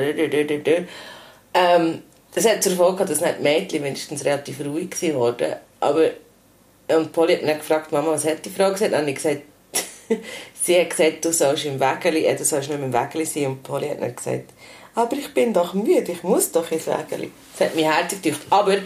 Ähm, 1.54 2.02
das 2.34 2.48
hat 2.48 2.62
zur 2.62 2.72
Folge 2.72 2.94
gehabt, 2.94 3.10
dass 3.10 3.20
nicht 3.20 3.40
Mädchen 3.40 3.84
wenigstens 3.84 4.24
relativ 4.24 4.60
ruhig 4.60 4.90
geworden 4.90 5.54
Aber, 5.80 6.10
und 6.88 7.12
Polly 7.12 7.36
hat 7.36 7.42
dann 7.42 7.58
gefragt, 7.58 7.92
Mama, 7.92 8.12
was 8.12 8.24
hat 8.24 8.44
die 8.44 8.50
Frau 8.50 8.70
gesagt? 8.70 8.94
Habe 8.94 9.08
ich 9.08 9.14
gesagt, 9.16 9.42
sie 10.62 10.80
hat 10.80 10.90
gesagt, 10.90 11.24
du 11.24 11.32
sollst 11.32 11.64
im 11.64 11.80
Wägeli, 11.80 12.24
äh, 12.24 12.36
du 12.36 12.44
sollst 12.44 12.68
nicht 12.68 12.80
im 12.80 12.92
Wägeli 12.92 13.24
sein. 13.24 13.46
Und 13.46 13.62
Polly 13.62 13.88
hat 13.88 14.00
dann 14.00 14.14
gesagt, 14.14 14.52
aber 14.94 15.16
ich 15.16 15.34
bin 15.34 15.52
doch 15.52 15.74
müde, 15.74 16.12
ich 16.12 16.22
muss 16.22 16.52
doch 16.52 16.70
ins 16.70 16.86
Wägeli. 16.86 17.30
Das 17.56 17.68
hat 17.68 17.76
mich 17.76 17.84
herzig 17.84 18.22
gedacht. 18.22 18.42
Aber 18.50 18.76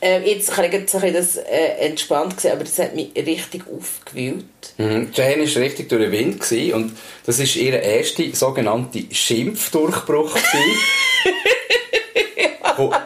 äh, 0.00 0.20
jetzt 0.30 0.52
kann 0.52 0.64
ich 0.66 0.72
jetzt 0.72 0.94
ein 0.94 1.12
das 1.12 1.36
äh, 1.36 1.78
entspannt 1.80 2.40
sehen, 2.40 2.52
aber 2.52 2.64
das 2.64 2.78
hat 2.78 2.94
mich 2.94 3.10
richtig 3.16 3.64
aufgewühlt. 3.66 4.44
Mhm. 4.76 5.10
Jane 5.12 5.52
war 5.52 5.62
richtig 5.62 5.88
durch 5.88 6.02
den 6.02 6.12
Wind 6.12 6.40
gewesen, 6.40 6.74
und 6.74 6.96
das 7.24 7.38
war 7.38 7.46
ihr 7.46 7.80
erster 7.80 8.24
sogenannter 8.32 9.00
Schimpfdurchbruch. 9.10 10.36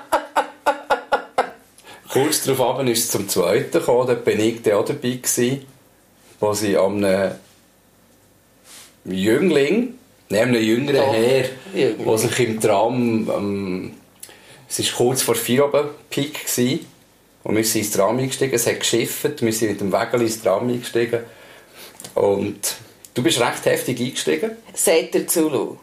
Kurz 2.13 2.43
darauf 2.43 2.85
ist 2.87 3.05
es 3.05 3.11
zum 3.11 3.29
zweiten 3.29 3.71
gekommen, 3.71 4.09
da 4.09 4.15
bin 4.15 4.41
ich 4.41 4.73
auch 4.73 4.85
dabei 4.85 5.11
gewesen, 5.11 5.65
wo 6.41 6.53
sie 6.53 6.77
an 6.77 7.05
einem 7.05 7.33
Jüngling, 9.05 9.95
nämlich 10.29 10.67
jüngeren 10.67 11.09
oh, 11.09 11.13
Herr, 11.13 11.45
der 11.75 12.19
sich 12.19 12.41
im 12.41 12.61
Tram, 12.61 13.31
ähm, 13.31 13.95
es 14.69 14.79
war 14.79 15.07
kurz 15.07 15.23
vor 15.23 15.35
vier 15.35 15.67
oben 15.67 15.89
Peak 16.09 16.47
gewesen, 16.47 16.87
und 17.43 17.57
wir 17.57 17.65
sind 17.65 17.83
ins 17.83 17.91
Tram 17.93 18.19
eingestiegen, 18.19 18.55
es 18.55 18.67
hat 18.67 18.81
geschifft, 18.81 19.43
wir 19.43 19.53
sind 19.53 19.71
mit 19.71 19.81
dem 19.81 19.93
Wägel 19.93 20.23
ins 20.23 20.43
Tram 20.43 20.69
eingestiegen 20.69 21.21
und 22.15 22.77
du 23.15 23.23
bist 23.23 23.41
recht 23.41 23.65
heftig 23.65 24.01
eingestiegen. 24.01 24.53
Sagt 24.75 25.15
der 25.15 25.27
Zulu. 25.27 25.77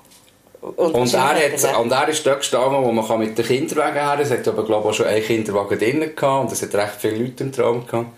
Und, 0.62 0.94
und, 0.94 1.14
er 1.14 1.36
hat, 1.36 1.80
und 1.80 1.92
er 1.92 2.10
ist 2.10 2.26
dort 2.26 2.40
gestanden, 2.40 2.84
wo 2.84 2.92
man 2.92 3.20
mit 3.20 3.38
den 3.38 3.46
Kinderwagen 3.46 3.96
her 3.96 4.18
Es 4.20 4.32
hat 4.32 4.48
aber, 4.48 4.66
glaube 4.66 4.88
ich, 4.88 4.92
auch 4.92 4.98
schon 4.98 5.06
einen 5.06 5.24
Kinderwagen 5.24 5.78
drin 5.78 6.00
gehabt 6.16 6.46
und 6.46 6.52
es 6.52 6.62
hat 6.62 6.74
recht 6.76 6.96
viele 7.00 7.18
Leute 7.18 7.44
im 7.44 7.52
Traum 7.52 7.86
gehabt. 7.86 8.10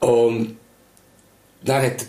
Und 0.00 0.56
dann 1.68 1.82
hat 1.82 2.06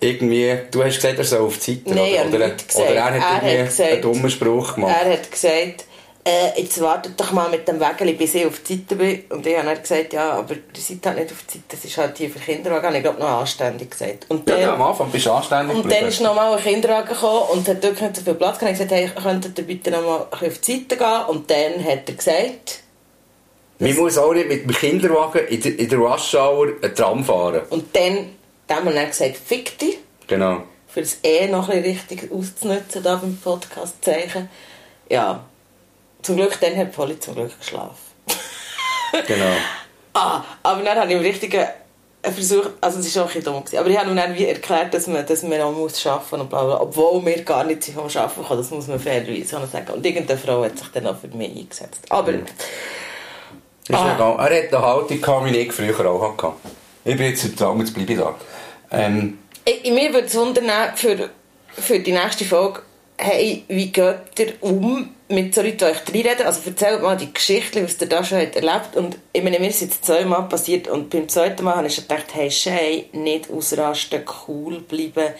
irgendwie, 0.00 0.56
du 0.70 0.82
hast 0.82 0.96
gesagt, 0.96 1.18
er 1.18 1.24
soll 1.24 1.40
auf 1.40 1.58
die 1.58 1.74
Seite, 1.74 1.94
Nein, 1.94 2.28
oder, 2.28 2.36
oder, 2.36 2.54
oder, 2.74 2.94
er 2.94 3.04
hat 3.04 3.12
er 3.12 3.48
irgendwie 3.48 3.58
hat 3.58 3.66
gesagt, 3.66 3.92
einen 3.92 4.02
dummen 4.02 4.30
Spruch 4.30 4.74
gemacht. 4.74 4.96
Er 5.02 5.12
hat 5.12 5.30
gesagt, 5.30 5.84
äh, 6.22 6.60
jetzt 6.60 6.80
wartet 6.80 7.18
doch 7.18 7.32
mal 7.32 7.48
mit 7.48 7.66
dem 7.66 7.80
Wägeli, 7.80 8.12
bis 8.12 8.34
ich 8.34 8.44
auf 8.44 8.60
die 8.60 8.76
Seite 8.76 8.96
bin. 8.96 9.24
Und 9.30 9.46
ich 9.46 9.56
habe 9.56 9.66
dann 9.66 9.80
gesagt, 9.80 10.12
ja, 10.12 10.32
aber 10.32 10.54
ihr 10.54 10.60
seid 10.74 11.06
halt 11.06 11.18
nicht 11.18 11.32
auf 11.32 11.42
die 11.44 11.52
Seite, 11.54 11.64
das 11.68 11.84
ist 11.84 11.96
halt 11.96 12.18
hier 12.18 12.30
für 12.30 12.38
Kinderwagen. 12.38 12.94
Ich 12.94 13.02
glaube, 13.02 13.20
noch 13.20 13.40
anständig 13.40 13.90
gesagt. 13.90 14.26
Und 14.28 14.48
dann, 14.48 14.60
ja, 14.60 14.74
am 14.74 14.82
Anfang 14.82 15.10
bist 15.10 15.26
du 15.26 15.32
anständig 15.32 15.76
Und 15.76 15.90
dann 15.90 16.04
ist 16.06 16.20
noch 16.20 16.34
mal 16.34 16.56
ein 16.56 16.62
Kinderwagen 16.62 17.08
gekommen 17.08 17.42
und 17.52 17.68
hat 17.68 17.82
wirklich 17.82 18.02
nicht 18.02 18.16
so 18.16 18.22
viel 18.22 18.34
Platz 18.34 18.58
gehabt. 18.58 18.74
Ich 18.74 18.80
habe 18.80 18.88
gesagt, 18.88 19.16
hey, 19.16 19.22
könntet 19.22 19.58
ihr 19.58 19.64
bitte 19.64 19.90
noch 19.90 20.02
mal 20.02 20.26
auf 20.30 20.58
die 20.58 20.72
Seite 20.72 20.96
gehen? 20.96 21.24
Und 21.28 21.50
dann 21.50 21.84
hat 21.84 22.08
er 22.08 22.14
gesagt... 22.14 22.80
Man 23.78 23.96
muss 23.96 24.18
auch 24.18 24.34
nicht 24.34 24.46
mit 24.46 24.64
dem 24.64 24.74
Kinderwagen 24.74 25.46
in 25.48 25.62
der, 25.62 25.78
in 25.78 25.88
der 25.88 25.98
Rush-Hour 25.98 26.68
ein 26.82 26.94
Tram 26.94 27.24
fahren. 27.24 27.62
Und 27.70 27.96
dann, 27.96 28.36
dann 28.70 28.78
haben 28.78 28.86
wir 28.86 28.94
dann 28.94 29.08
gesagt, 29.08 29.36
fick 29.36 29.78
dich. 29.78 29.98
Genau. 30.28 30.62
Für 30.86 31.00
das 31.00 31.18
eh 31.24 31.48
noch 31.48 31.68
ein 31.68 31.82
richtig 31.82 32.30
auszunutzen, 32.30 33.02
da 33.02 33.16
beim 33.16 33.36
Podcast-Zeichen. 33.36 34.48
Ja, 35.08 35.44
zum 36.22 36.36
Glück, 36.36 36.56
dann 36.60 36.76
hat 36.76 36.92
Polly 36.92 37.18
zum 37.18 37.34
Glück 37.34 37.58
geschlafen. 37.58 37.98
genau. 39.26 39.44
Ah, 40.12 40.42
aber 40.64 40.82
dann 40.82 40.98
habe 40.98 41.12
ich 41.12 41.18
im 41.18 41.22
richtigen 41.22 41.64
Versuch, 42.20 42.66
also 42.80 42.98
es 42.98 43.14
war 43.14 43.22
auch 43.22 43.28
ein 43.28 43.34
bisschen 43.34 43.44
dumm, 43.44 43.64
gewesen, 43.64 43.78
aber 43.78 43.88
ich 43.90 43.96
habe 43.96 44.10
ihm 44.10 44.16
dann 44.16 44.34
wie 44.34 44.44
erklärt, 44.44 44.92
dass 44.92 45.06
man, 45.06 45.24
dass 45.24 45.44
man 45.44 45.60
auch 45.60 45.70
muss 45.70 46.04
arbeiten 46.04 46.48
muss, 46.50 46.80
obwohl 46.80 47.24
wir 47.24 47.44
gar 47.44 47.62
nicht 47.62 47.84
vom 47.84 48.06
Arbeiten 48.06 48.44
kommen, 48.44 48.58
das 48.58 48.70
muss 48.72 48.88
man 48.88 48.98
fairerweise 48.98 49.44
sagen. 49.68 49.92
Und 49.94 50.04
irgendeine 50.04 50.36
Frau 50.36 50.64
hat 50.64 50.76
sich 50.76 50.88
dann 50.88 51.06
auch 51.06 51.16
für 51.16 51.28
mich 51.28 51.56
eingesetzt. 51.56 52.00
Aber... 52.08 52.32
Mhm. 52.32 52.42
Ist 53.88 53.94
ah. 53.94 54.14
egal. 54.16 54.50
Er 54.50 54.64
hat 54.64 54.74
eine 54.74 54.82
Haltung, 54.84 55.44
wie 55.44 55.56
ich 55.58 55.72
früher 55.72 56.10
auch 56.10 56.36
hatte. 56.36 56.56
Ich 57.04 57.16
bin 57.16 57.26
jetzt 57.28 57.62
Abend, 57.62 57.82
jetzt 57.82 57.94
bleibe 57.94 58.12
ich 58.12 58.18
da. 58.18 58.34
Ähm, 58.90 59.38
ich, 59.64 59.90
mir 59.90 60.12
würde 60.12 60.26
es 60.26 60.36
wundern, 60.36 60.96
für, 60.96 61.30
für 61.68 62.00
die 62.00 62.12
nächste 62.12 62.44
Folge, 62.44 62.82
hey, 63.16 63.64
wie 63.68 63.92
geht 63.92 64.38
ihr 64.38 64.54
um 64.60 65.14
mit 65.28 65.54
so 65.54 65.62
Leuten, 65.62 65.78
die 65.78 65.84
euch 65.84 66.08
reinreden? 66.08 66.46
Also 66.46 66.60
erzählt 66.64 67.02
mal 67.02 67.16
die 67.16 67.32
Geschichte, 67.32 67.84
was 67.84 68.00
ihr 68.00 68.08
da 68.08 68.24
schon 68.24 68.38
habt 68.38 68.56
erlebt 68.56 68.96
Und 68.96 69.18
ich 69.32 69.42
meine, 69.42 69.58
mir 69.60 69.68
ist 69.68 69.82
jetzt 69.82 70.04
zweimal 70.04 70.48
passiert 70.48 70.88
und 70.88 71.10
beim 71.10 71.28
zweiten 71.28 71.64
Mal 71.64 71.76
habe 71.76 71.86
ich 71.86 71.96
gedacht, 71.96 72.26
hey, 72.32 72.50
Schei, 72.50 73.04
nicht 73.12 73.50
ausrasten, 73.50 74.24
cool 74.48 74.80
bleiben. 74.80 75.34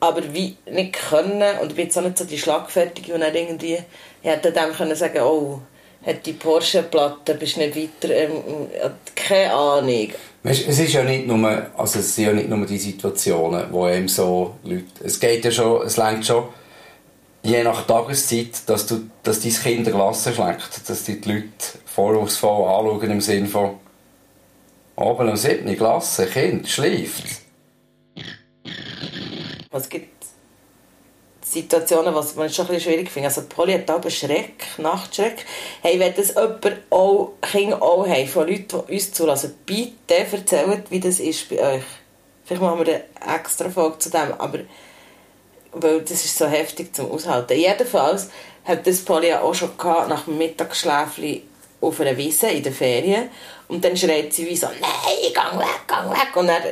Aber 0.00 0.34
wie 0.34 0.56
nicht 0.70 0.94
können, 0.94 1.58
und 1.58 1.70
ich 1.70 1.76
bin 1.76 1.84
jetzt 1.84 1.96
auch 1.96 2.02
nicht 2.02 2.18
so 2.18 2.24
die 2.24 2.38
Schlagfertige, 2.38 3.14
und 3.14 3.20
dann 3.20 3.34
irgendwie, 3.34 3.78
ich 4.22 4.28
hätte 4.28 4.50
dann 4.50 4.72
können 4.72 4.96
sagen, 4.96 5.20
oh, 5.20 5.60
hat 6.04 6.26
die 6.26 6.32
Porsche-Platte, 6.32 7.34
bist 7.34 7.58
nicht 7.58 7.76
weiter, 7.76 8.12
ähm, 8.12 8.42
keine 9.14 9.54
Ahnung. 9.54 10.08
Weißt, 10.44 10.66
es 10.66 10.78
ist 10.80 10.92
ja 10.92 11.04
nicht 11.04 11.26
nur, 11.26 11.66
also 11.76 12.00
es 12.00 12.16
sind 12.16 12.26
ja 12.26 12.32
nicht 12.32 12.48
nur 12.48 12.66
die 12.66 12.78
Situationen, 12.78 13.66
wo 13.70 13.88
eben 13.88 14.08
so 14.08 14.56
Leute, 14.64 14.84
es 15.04 15.20
geht 15.20 15.44
ja 15.44 15.52
schon, 15.52 15.86
es 15.86 15.96
lenkt 15.96 16.26
schon 16.26 16.48
je 17.42 17.62
nach 17.62 17.86
Tageszeit, 17.86 18.68
dass, 18.68 18.86
du, 18.86 19.08
dass 19.22 19.40
dein 19.40 19.52
Kind 19.52 19.88
Klasse 19.88 20.32
schlägt, 20.32 20.88
dass 20.88 21.04
die, 21.04 21.20
Leute 21.24 21.48
vorwurfsvoll 21.86 22.68
anschauen 22.68 23.10
im 23.10 23.20
Sinne 23.20 23.46
von 23.46 23.76
oben 24.96 25.28
um 25.28 25.36
7. 25.36 25.76
Klasse, 25.76 26.26
Kind, 26.26 26.68
schläft. 26.68 27.24
Es 29.70 29.88
gibt 29.88 30.11
Situationen, 31.52 32.14
was 32.14 32.34
man 32.34 32.48
schon 32.48 32.68
ein 32.70 32.80
schwierig 32.80 33.10
finde. 33.10 33.28
Also 33.28 33.42
Polly 33.42 33.74
hat 33.74 33.90
aber 33.90 34.10
Schreck, 34.10 34.64
Nachtschreck. 34.78 35.44
Hey, 35.82 35.98
wenn 36.00 36.14
das 36.14 36.28
jemand 36.28 36.78
auch, 36.88 37.32
Kinder 37.42 37.82
auch 37.82 38.06
haben, 38.06 38.26
von 38.26 38.48
Leuten, 38.48 38.82
die 38.88 38.94
uns 38.94 39.12
zulassen, 39.12 39.54
bitte 39.66 40.16
erzählt, 40.16 40.90
wie 40.90 41.00
das 41.00 41.20
ist 41.20 41.48
bei 41.50 41.76
euch. 41.76 41.82
Vielleicht 42.44 42.62
machen 42.62 42.86
wir 42.86 42.94
eine 42.94 43.36
extra 43.36 43.68
Folge 43.68 43.98
zu 43.98 44.10
dem, 44.10 44.32
aber 44.38 44.60
weil 45.72 46.00
das 46.00 46.24
ist 46.24 46.36
so 46.36 46.46
heftig 46.46 46.94
zum 46.94 47.10
Aushalten. 47.10 47.58
Jedenfalls 47.58 48.30
hat 48.64 48.86
das 48.86 49.00
Polly 49.00 49.32
auch 49.34 49.54
schon 49.54 49.76
gehabt, 49.76 50.08
nach 50.08 50.24
dem 50.24 50.38
Mittagsschläfli 50.38 51.42
auf 51.80 52.00
einer 52.00 52.16
Wiese 52.16 52.48
in 52.48 52.62
den 52.62 52.72
Ferien 52.72 53.28
und 53.68 53.84
dann 53.84 53.96
schreit 53.96 54.32
sie 54.32 54.48
wie 54.48 54.56
so, 54.56 54.68
nein, 54.68 54.80
geh 55.20 55.58
weg, 55.58 55.66
geh 55.86 56.10
weg 56.10 56.36
und 56.36 56.46
dann, 56.46 56.62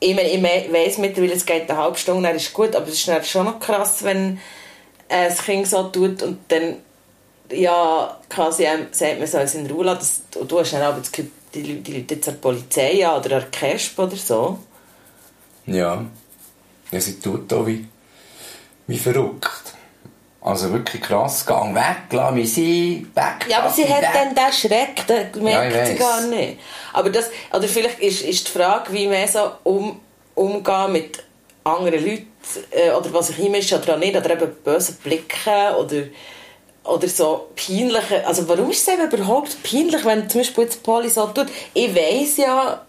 ich, 0.00 0.14
meine, 0.14 0.30
ich 0.30 0.72
weiss 0.72 0.98
mittlerweile, 0.98 1.34
es 1.34 1.46
geht 1.46 1.68
eine 1.68 1.78
halbe 1.78 1.98
Stunde, 1.98 2.28
dann 2.28 2.36
ist 2.36 2.52
gut, 2.52 2.74
aber 2.76 2.88
es 2.88 3.06
ist 3.06 3.28
schon 3.28 3.46
noch 3.46 3.58
krass, 3.58 4.04
wenn 4.04 4.40
äh, 5.08 5.30
Kind 5.32 5.66
so 5.66 5.84
tut 5.84 6.22
und 6.22 6.38
dann 6.48 6.76
ja, 7.50 8.18
quasi 8.28 8.64
ähm, 8.64 8.86
sagt 8.90 9.18
man, 9.18 9.26
soll 9.26 9.42
es 9.42 9.54
in 9.54 9.70
Ruhe 9.70 9.84
lassen. 9.84 10.22
Das, 10.30 10.46
du 10.46 10.60
hast 10.60 10.72
dann 10.72 10.82
aber 10.82 10.98
das 10.98 11.10
Gefühl, 11.10 11.30
die, 11.54 11.80
die 11.80 11.92
Leute 11.92 12.14
jetzt 12.14 12.28
an 12.28 12.34
die 12.34 12.40
Polizei 12.40 13.06
an 13.06 13.20
oder 13.20 13.36
an 13.36 13.44
die 13.50 13.58
CASP 13.58 13.98
oder 13.98 14.16
so. 14.16 14.58
Ja. 15.66 16.04
Ja, 16.90 17.00
sie 17.00 17.20
tut 17.20 17.50
da 17.50 17.66
wie, 17.66 17.86
wie 18.86 18.98
verrückt. 18.98 19.74
Also 20.48 20.72
wirklich 20.72 21.02
krass, 21.02 21.44
gang 21.44 21.74
weg, 21.74 22.10
lass 22.10 22.32
mich 22.32 22.54
sein, 22.54 23.10
weg. 23.14 23.46
Ja, 23.50 23.58
aber 23.58 23.68
sie 23.68 23.84
hat 23.84 24.00
weg. 24.00 24.08
dann 24.14 24.34
den 24.34 24.52
Schreck, 24.54 25.06
den 25.06 25.44
merkt 25.44 25.76
ja, 25.76 25.84
sie 25.84 25.94
gar 25.94 26.22
nicht. 26.22 26.58
Aber 26.94 27.10
das, 27.10 27.26
oder 27.52 27.68
vielleicht 27.68 28.00
ist, 28.00 28.22
ist 28.22 28.48
die 28.48 28.52
Frage, 28.52 28.90
wie 28.94 29.08
man 29.08 29.28
so 29.28 29.50
um, 29.64 30.00
umgehen 30.34 30.92
mit 30.92 31.22
anderen 31.64 32.02
Leuten, 32.02 32.28
äh, 32.70 32.92
oder 32.92 33.12
was 33.12 33.26
sich 33.26 33.38
einmischen 33.38 33.78
oder 33.78 33.92
auch 33.92 33.98
nicht, 33.98 34.16
oder 34.16 34.30
eben 34.30 34.50
böse 34.64 34.92
Blicken, 34.92 35.74
oder, 35.78 36.04
oder 36.84 37.08
so 37.08 37.48
peinliche, 37.54 38.26
also 38.26 38.48
warum 38.48 38.70
ist 38.70 38.88
es 38.88 38.94
eben 38.94 39.06
überhaupt 39.06 39.62
peinlich, 39.62 40.02
wenn 40.06 40.30
zum 40.30 40.40
Beispiel 40.40 40.64
jetzt 40.64 40.82
Poli 40.82 41.10
so 41.10 41.26
tut? 41.26 41.48
Ich 41.74 41.94
weiss 41.94 42.38
ja, 42.38 42.86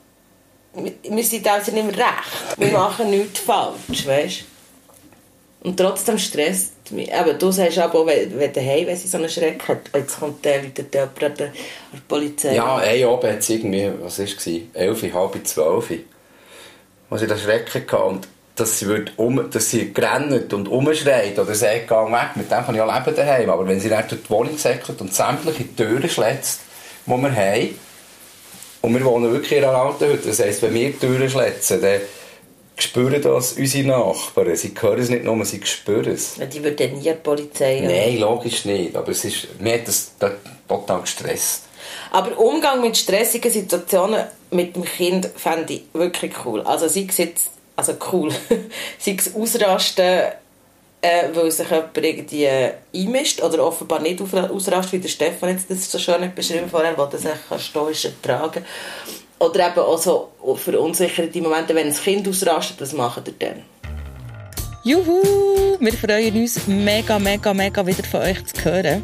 wir 0.76 1.24
sind 1.26 1.46
also 1.46 1.74
nicht 1.74 1.86
mehr 1.88 2.08
recht. 2.08 2.58
Wir 2.58 2.72
machen 2.72 3.10
nichts 3.10 3.42
falsch, 3.42 4.08
weißt 4.08 4.46
Und 5.64 5.76
trotzdem 5.76 6.18
stresst 6.18 6.79
Eben, 6.92 7.40
du 7.40 7.52
sagst 7.52 7.78
aber 7.78 8.06
wenn, 8.06 8.38
wenn 8.40 8.54
daheim, 8.54 8.88
wenn 8.88 8.98
sie 8.98 9.08
so 9.08 9.18
einen 9.18 9.30
Schreck 9.30 9.68
hat, 9.68 9.82
jetzt 9.94 10.20
kommt 10.20 10.44
der, 10.44 10.64
Leute 10.64 10.84
der 10.84 11.08
der 11.08 11.52
Polizei. 12.08 12.56
Ja, 12.56 12.78
ein 12.78 13.04
Abend 13.04 13.24
hat 13.32 13.40
es 13.40 13.50
irgendwie, 13.50 13.92
was 14.02 14.20
war 14.20 14.26
es? 14.26 14.48
Elf, 14.74 15.14
halb 15.14 15.48
zwölf. 15.48 15.92
Als 17.10 17.22
ich 17.22 17.28
den 17.28 17.38
Schrecken 17.38 17.82
hatte 17.82 17.98
und 17.98 18.28
dass 18.56 18.78
sie, 18.78 18.88
wird 18.88 19.14
um, 19.18 19.50
dass 19.50 19.70
sie 19.70 19.94
rennt 19.98 20.54
und 20.54 20.68
umschreit 20.68 21.40
oder 21.40 21.56
sagt, 21.56 21.88
geh 21.88 21.96
weg, 21.96 22.30
mit 22.36 22.52
dem 22.52 22.66
kann 22.66 22.76
ich 22.76 22.82
auch 22.82 22.94
leben 22.94 23.16
daheim. 23.16 23.50
Aber 23.50 23.68
wenn 23.68 23.80
sie 23.80 23.90
dann 23.90 24.08
durch 24.08 24.22
die 24.22 24.30
Wohnung 24.30 24.58
säckelt 24.58 25.00
und 25.02 25.14
sämtliche 25.14 25.76
Türen 25.76 26.10
schlägt, 26.10 26.60
die 27.06 27.12
wir 27.12 27.36
haben, 27.36 27.76
und 28.82 28.94
wir 28.94 29.04
wohnen 29.06 29.32
wirklich 29.32 29.60
in 29.60 29.66
einer 29.66 29.78
alten 29.78 30.06
Hütte, 30.06 30.30
das 30.30 30.40
heisst, 30.40 30.62
wenn 30.62 30.74
wir 30.74 30.98
Türen 30.98 31.30
schlätzen, 31.30 31.82
dann 31.82 32.00
spüren 32.82 33.22
das 33.22 33.54
unsere 33.54 33.88
Nachbarn. 33.88 34.56
Sie 34.56 34.74
hören 34.80 35.00
es 35.00 35.10
nicht 35.10 35.24
nur, 35.24 35.44
sie 35.46 35.62
spüren 35.64 36.14
es. 36.14 36.36
Die 36.36 36.64
würden 36.64 36.98
nie 36.98 37.04
die 37.04 37.14
Polizei 37.14 37.82
Nein, 37.84 38.20
logisch 38.20 38.66
nicht. 38.66 38.96
Aber 38.96 39.10
es 39.10 39.26
ist, 39.26 39.60
mir 39.60 39.76
hat 39.76 39.88
das 39.88 40.12
total 40.68 41.02
gestresst. 41.02 41.64
Aber 42.12 42.38
Umgang 42.40 42.82
mit 42.82 42.98
stressigen 42.98 43.52
Situationen 43.52 44.26
mit 44.52 44.76
dem 44.76 44.84
Kind 44.84 45.30
fände 45.36 45.74
ich 45.74 45.84
wirklich 45.94 46.34
cool. 46.46 46.62
Also 46.62 46.88
sei 46.88 47.06
es 47.08 47.18
jetzt, 47.18 47.52
also 47.76 47.94
cool, 48.12 48.32
sei 49.00 49.16
es 49.18 49.34
ausrasten, 49.36 50.24
äh, 51.02 51.30
weil 51.34 51.50
sich 51.52 51.70
jemand 51.70 51.98
irgendwie 51.98 52.44
äh, 52.44 52.74
einmischt 52.94 53.42
oder 53.42 53.66
offenbar 53.66 54.02
nicht 54.02 54.22
ausrastet, 54.22 54.94
wie 54.94 55.00
der 55.00 55.10
Stefan 55.10 55.50
jetzt 55.50 55.70
das 55.70 55.90
so 55.90 55.98
schön 55.98 56.34
beschrieben 56.36 56.70
vorher, 56.70 56.98
wo 56.98 57.06
das 57.06 57.24
stoisch 57.64 58.06
ertragen 58.06 58.66
Oder 59.40 59.70
eben 59.70 59.80
auch 59.80 59.98
so 59.98 60.30
verunsicherte 60.56 61.42
Momente, 61.42 61.74
wenn 61.74 61.88
das 61.88 62.02
Kind 62.02 62.28
ausrastet, 62.28 62.82
was 62.82 62.94
macht 62.94 63.28
ihr 63.28 63.34
dann? 63.40 63.64
Juhu! 64.84 65.78
Wir 65.80 65.94
freuen 65.94 66.36
uns 66.36 66.68
mega, 66.68 67.18
mega, 67.20 67.54
mega 67.54 67.86
wieder 67.86 68.04
von 68.04 68.22
euch 68.22 68.44
zu 68.46 68.66
hören. 68.66 69.04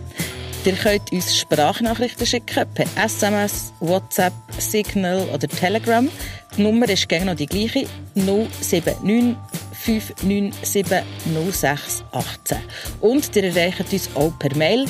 Ihr 0.65 0.73
könnt 0.73 1.11
uns 1.11 1.37
Sprachnachrichten 1.37 2.25
schicken 2.25 2.65
per 2.73 2.87
SMS, 2.95 3.71
WhatsApp, 3.79 4.33
Signal 4.57 5.29
oder 5.33 5.47
Telegram. 5.47 6.09
Die 6.57 6.63
Nummer 6.63 6.89
ist 6.89 7.07
gerne 7.07 7.27
noch 7.27 7.35
die 7.35 7.45
gleiche 7.45 7.85
079 8.15 9.37
597 9.71 11.03
0618. 11.51 12.57
Und 12.99 13.35
ihr 13.35 13.43
erreicht 13.43 13.93
uns 13.93 14.09
auch 14.15 14.33
per 14.39 14.55
Mail 14.55 14.85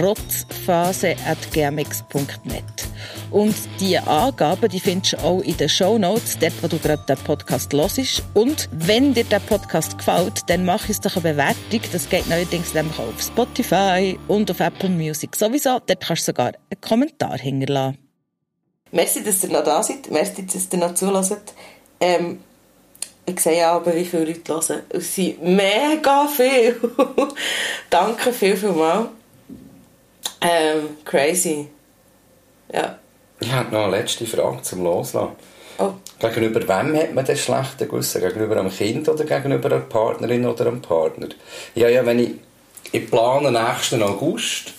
rotzphase.gmx.net. 0.00 2.64
Und 3.30 3.54
die 3.78 3.96
Angaben, 3.96 4.68
die 4.68 4.80
findest 4.80 5.12
du 5.12 5.18
auch 5.18 5.40
in 5.40 5.56
den 5.56 5.68
Show 5.68 5.98
Notes, 5.98 6.38
dort, 6.38 6.52
wo 6.62 6.66
du 6.66 6.78
gerade 6.78 7.04
den 7.08 7.16
Podcast 7.18 7.72
hörst. 7.72 8.22
Und 8.34 8.68
wenn 8.72 9.14
dir 9.14 9.24
der 9.24 9.38
Podcast 9.38 9.98
gefällt, 9.98 10.42
dann 10.48 10.64
mach 10.64 10.88
uns 10.88 11.00
doch 11.00 11.14
eine 11.16 11.34
Bewertung. 11.34 11.80
Das 11.92 12.08
geht 12.08 12.28
neuerdings 12.28 12.74
nämlich 12.74 12.98
auch 12.98 13.08
auf 13.08 13.22
Spotify 13.22 14.18
und 14.26 14.50
auf 14.50 14.58
Apple 14.58 14.88
Music 14.88 15.36
sowieso. 15.36 15.78
Dort 15.86 16.00
kannst 16.00 16.22
du 16.22 16.32
sogar 16.32 16.46
einen 16.46 16.80
Kommentar 16.80 17.38
hinterlassen. 17.38 17.98
Merci, 18.90 19.22
dass 19.22 19.44
ihr 19.44 19.50
noch 19.50 19.62
da 19.62 19.82
seid. 19.82 20.10
Merci, 20.10 20.44
dass 20.46 20.68
ihr 20.72 20.78
noch 20.78 20.94
zulässt. 20.94 21.54
Ähm, 22.00 22.40
ich 23.26 23.38
sehe 23.38 23.64
aber, 23.66 23.94
wie 23.94 24.04
viele 24.04 24.24
Leute 24.24 24.52
hören. 24.52 24.82
Es 24.88 25.14
sind 25.14 25.40
mega 25.42 26.26
viele. 26.26 26.74
Danke 27.90 28.32
viel, 28.32 28.56
viel 28.56 28.72
mal. 28.72 29.08
Ähm, 30.40 30.96
crazy. 31.04 31.68
Ja. 32.72 32.98
Ich 33.40 33.50
habe 33.52 33.74
noch 33.74 33.84
eine 33.84 33.96
letzte 33.96 34.26
Frage 34.26 34.60
zum 34.62 34.84
Loslassen. 34.84 35.30
Oh. 35.78 35.92
Gegenüber 36.18 36.60
wem 36.60 36.94
hat 36.94 37.14
man 37.14 37.24
das 37.24 37.40
schlechte 37.40 37.86
Gewissen? 37.86 38.20
Gegenüber 38.20 38.58
einem 38.58 38.70
Kind 38.70 39.08
oder 39.08 39.24
gegenüber 39.24 39.72
einer 39.72 39.80
Partnerin 39.80 40.44
oder 40.44 40.66
einem 40.66 40.82
Partner? 40.82 41.28
Ja, 41.74 41.88
ja, 41.88 42.04
wenn 42.04 42.18
ich, 42.18 42.32
ich 42.92 43.10
plane 43.10 43.50
nächsten 43.50 44.02
August 44.02 44.74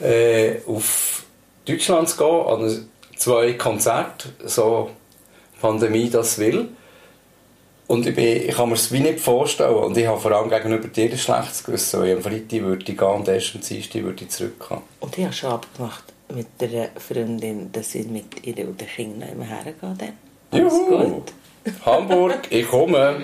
äh, 0.00 0.56
auf 0.66 1.22
Deutschland 1.64 2.08
zu 2.08 2.16
gehen, 2.16 2.46
an 2.46 2.88
zwei 3.16 3.52
Konzerte, 3.52 4.30
so 4.44 4.90
Pandemie 5.60 6.10
das 6.10 6.36
will. 6.38 6.68
Und 7.86 8.06
ich, 8.06 8.14
bin, 8.16 8.48
ich 8.48 8.56
kann 8.56 8.68
mir 8.68 8.74
das 8.74 8.90
wie 8.90 9.00
nicht 9.00 9.20
vorstellen. 9.20 9.74
Und 9.74 9.96
ich 9.96 10.06
habe 10.06 10.20
vor 10.20 10.32
allem 10.32 10.50
gegenüber 10.50 10.88
dir 10.88 11.12
ein 11.12 11.18
schlechtes 11.18 11.62
Gewissen. 11.62 12.00
Weil 12.00 12.16
am 12.16 12.22
Freitag 12.22 12.60
würde 12.62 12.84
ich 12.90 12.98
gehen 12.98 13.08
und 13.08 13.28
erst 13.28 13.54
am 13.54 13.60
Dienstag 13.60 14.02
würde 14.02 14.24
ich 14.24 14.30
zurückkommen. 14.30 14.82
Und 14.98 15.16
ich 15.16 15.24
habe 15.24 15.32
schon 15.32 15.52
abgemacht 15.52 16.09
mit 16.34 16.46
der 16.60 16.88
Freundin, 16.96 17.70
dass 17.72 17.94
ich 17.94 18.06
mit 18.06 18.46
ihr 18.46 18.66
und 18.66 18.80
den 18.80 18.88
Kindern 18.88 19.30
immer 19.30 19.44
hergehe. 19.44 20.12
Alles 20.50 20.72
Juhu. 20.72 20.98
gut. 20.98 21.32
Hamburg, 21.84 22.40
ich 22.50 22.66
komme. 22.66 23.22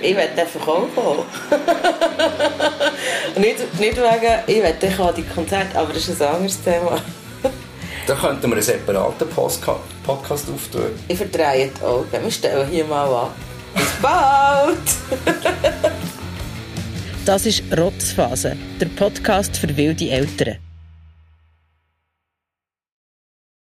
Ich 0.00 0.16
werde 0.16 0.40
einfach 0.40 0.66
auch 0.66 0.88
kommen. 0.94 1.24
nicht, 3.36 3.80
nicht 3.80 3.96
wegen, 3.96 4.34
ich 4.46 4.62
werde 4.62 4.86
ich 4.86 4.98
an 4.98 5.14
die 5.14 5.22
Konzerte, 5.22 5.78
aber 5.78 5.92
das 5.92 6.08
ist 6.08 6.22
ein 6.22 6.34
anderes 6.34 6.62
Thema. 6.62 6.98
Da 8.06 8.14
könnten 8.14 8.48
wir 8.48 8.54
einen 8.54 8.62
separaten 8.62 9.28
Podcast 9.28 10.48
auftun. 10.50 10.90
Ich 11.08 11.16
verdrehe 11.16 11.70
die 11.70 11.82
Augen. 11.82 12.22
Wir 12.22 12.30
stellen 12.30 12.68
hier 12.68 12.84
mal 12.84 13.06
an. 13.06 13.30
Bis 13.74 13.92
bald! 14.02 14.78
das 17.24 17.46
ist 17.46 17.62
Rotzphase, 17.76 18.56
der 18.78 18.86
Podcast 18.86 19.56
für 19.56 19.74
wilde 19.74 20.10
Eltern. 20.10 20.63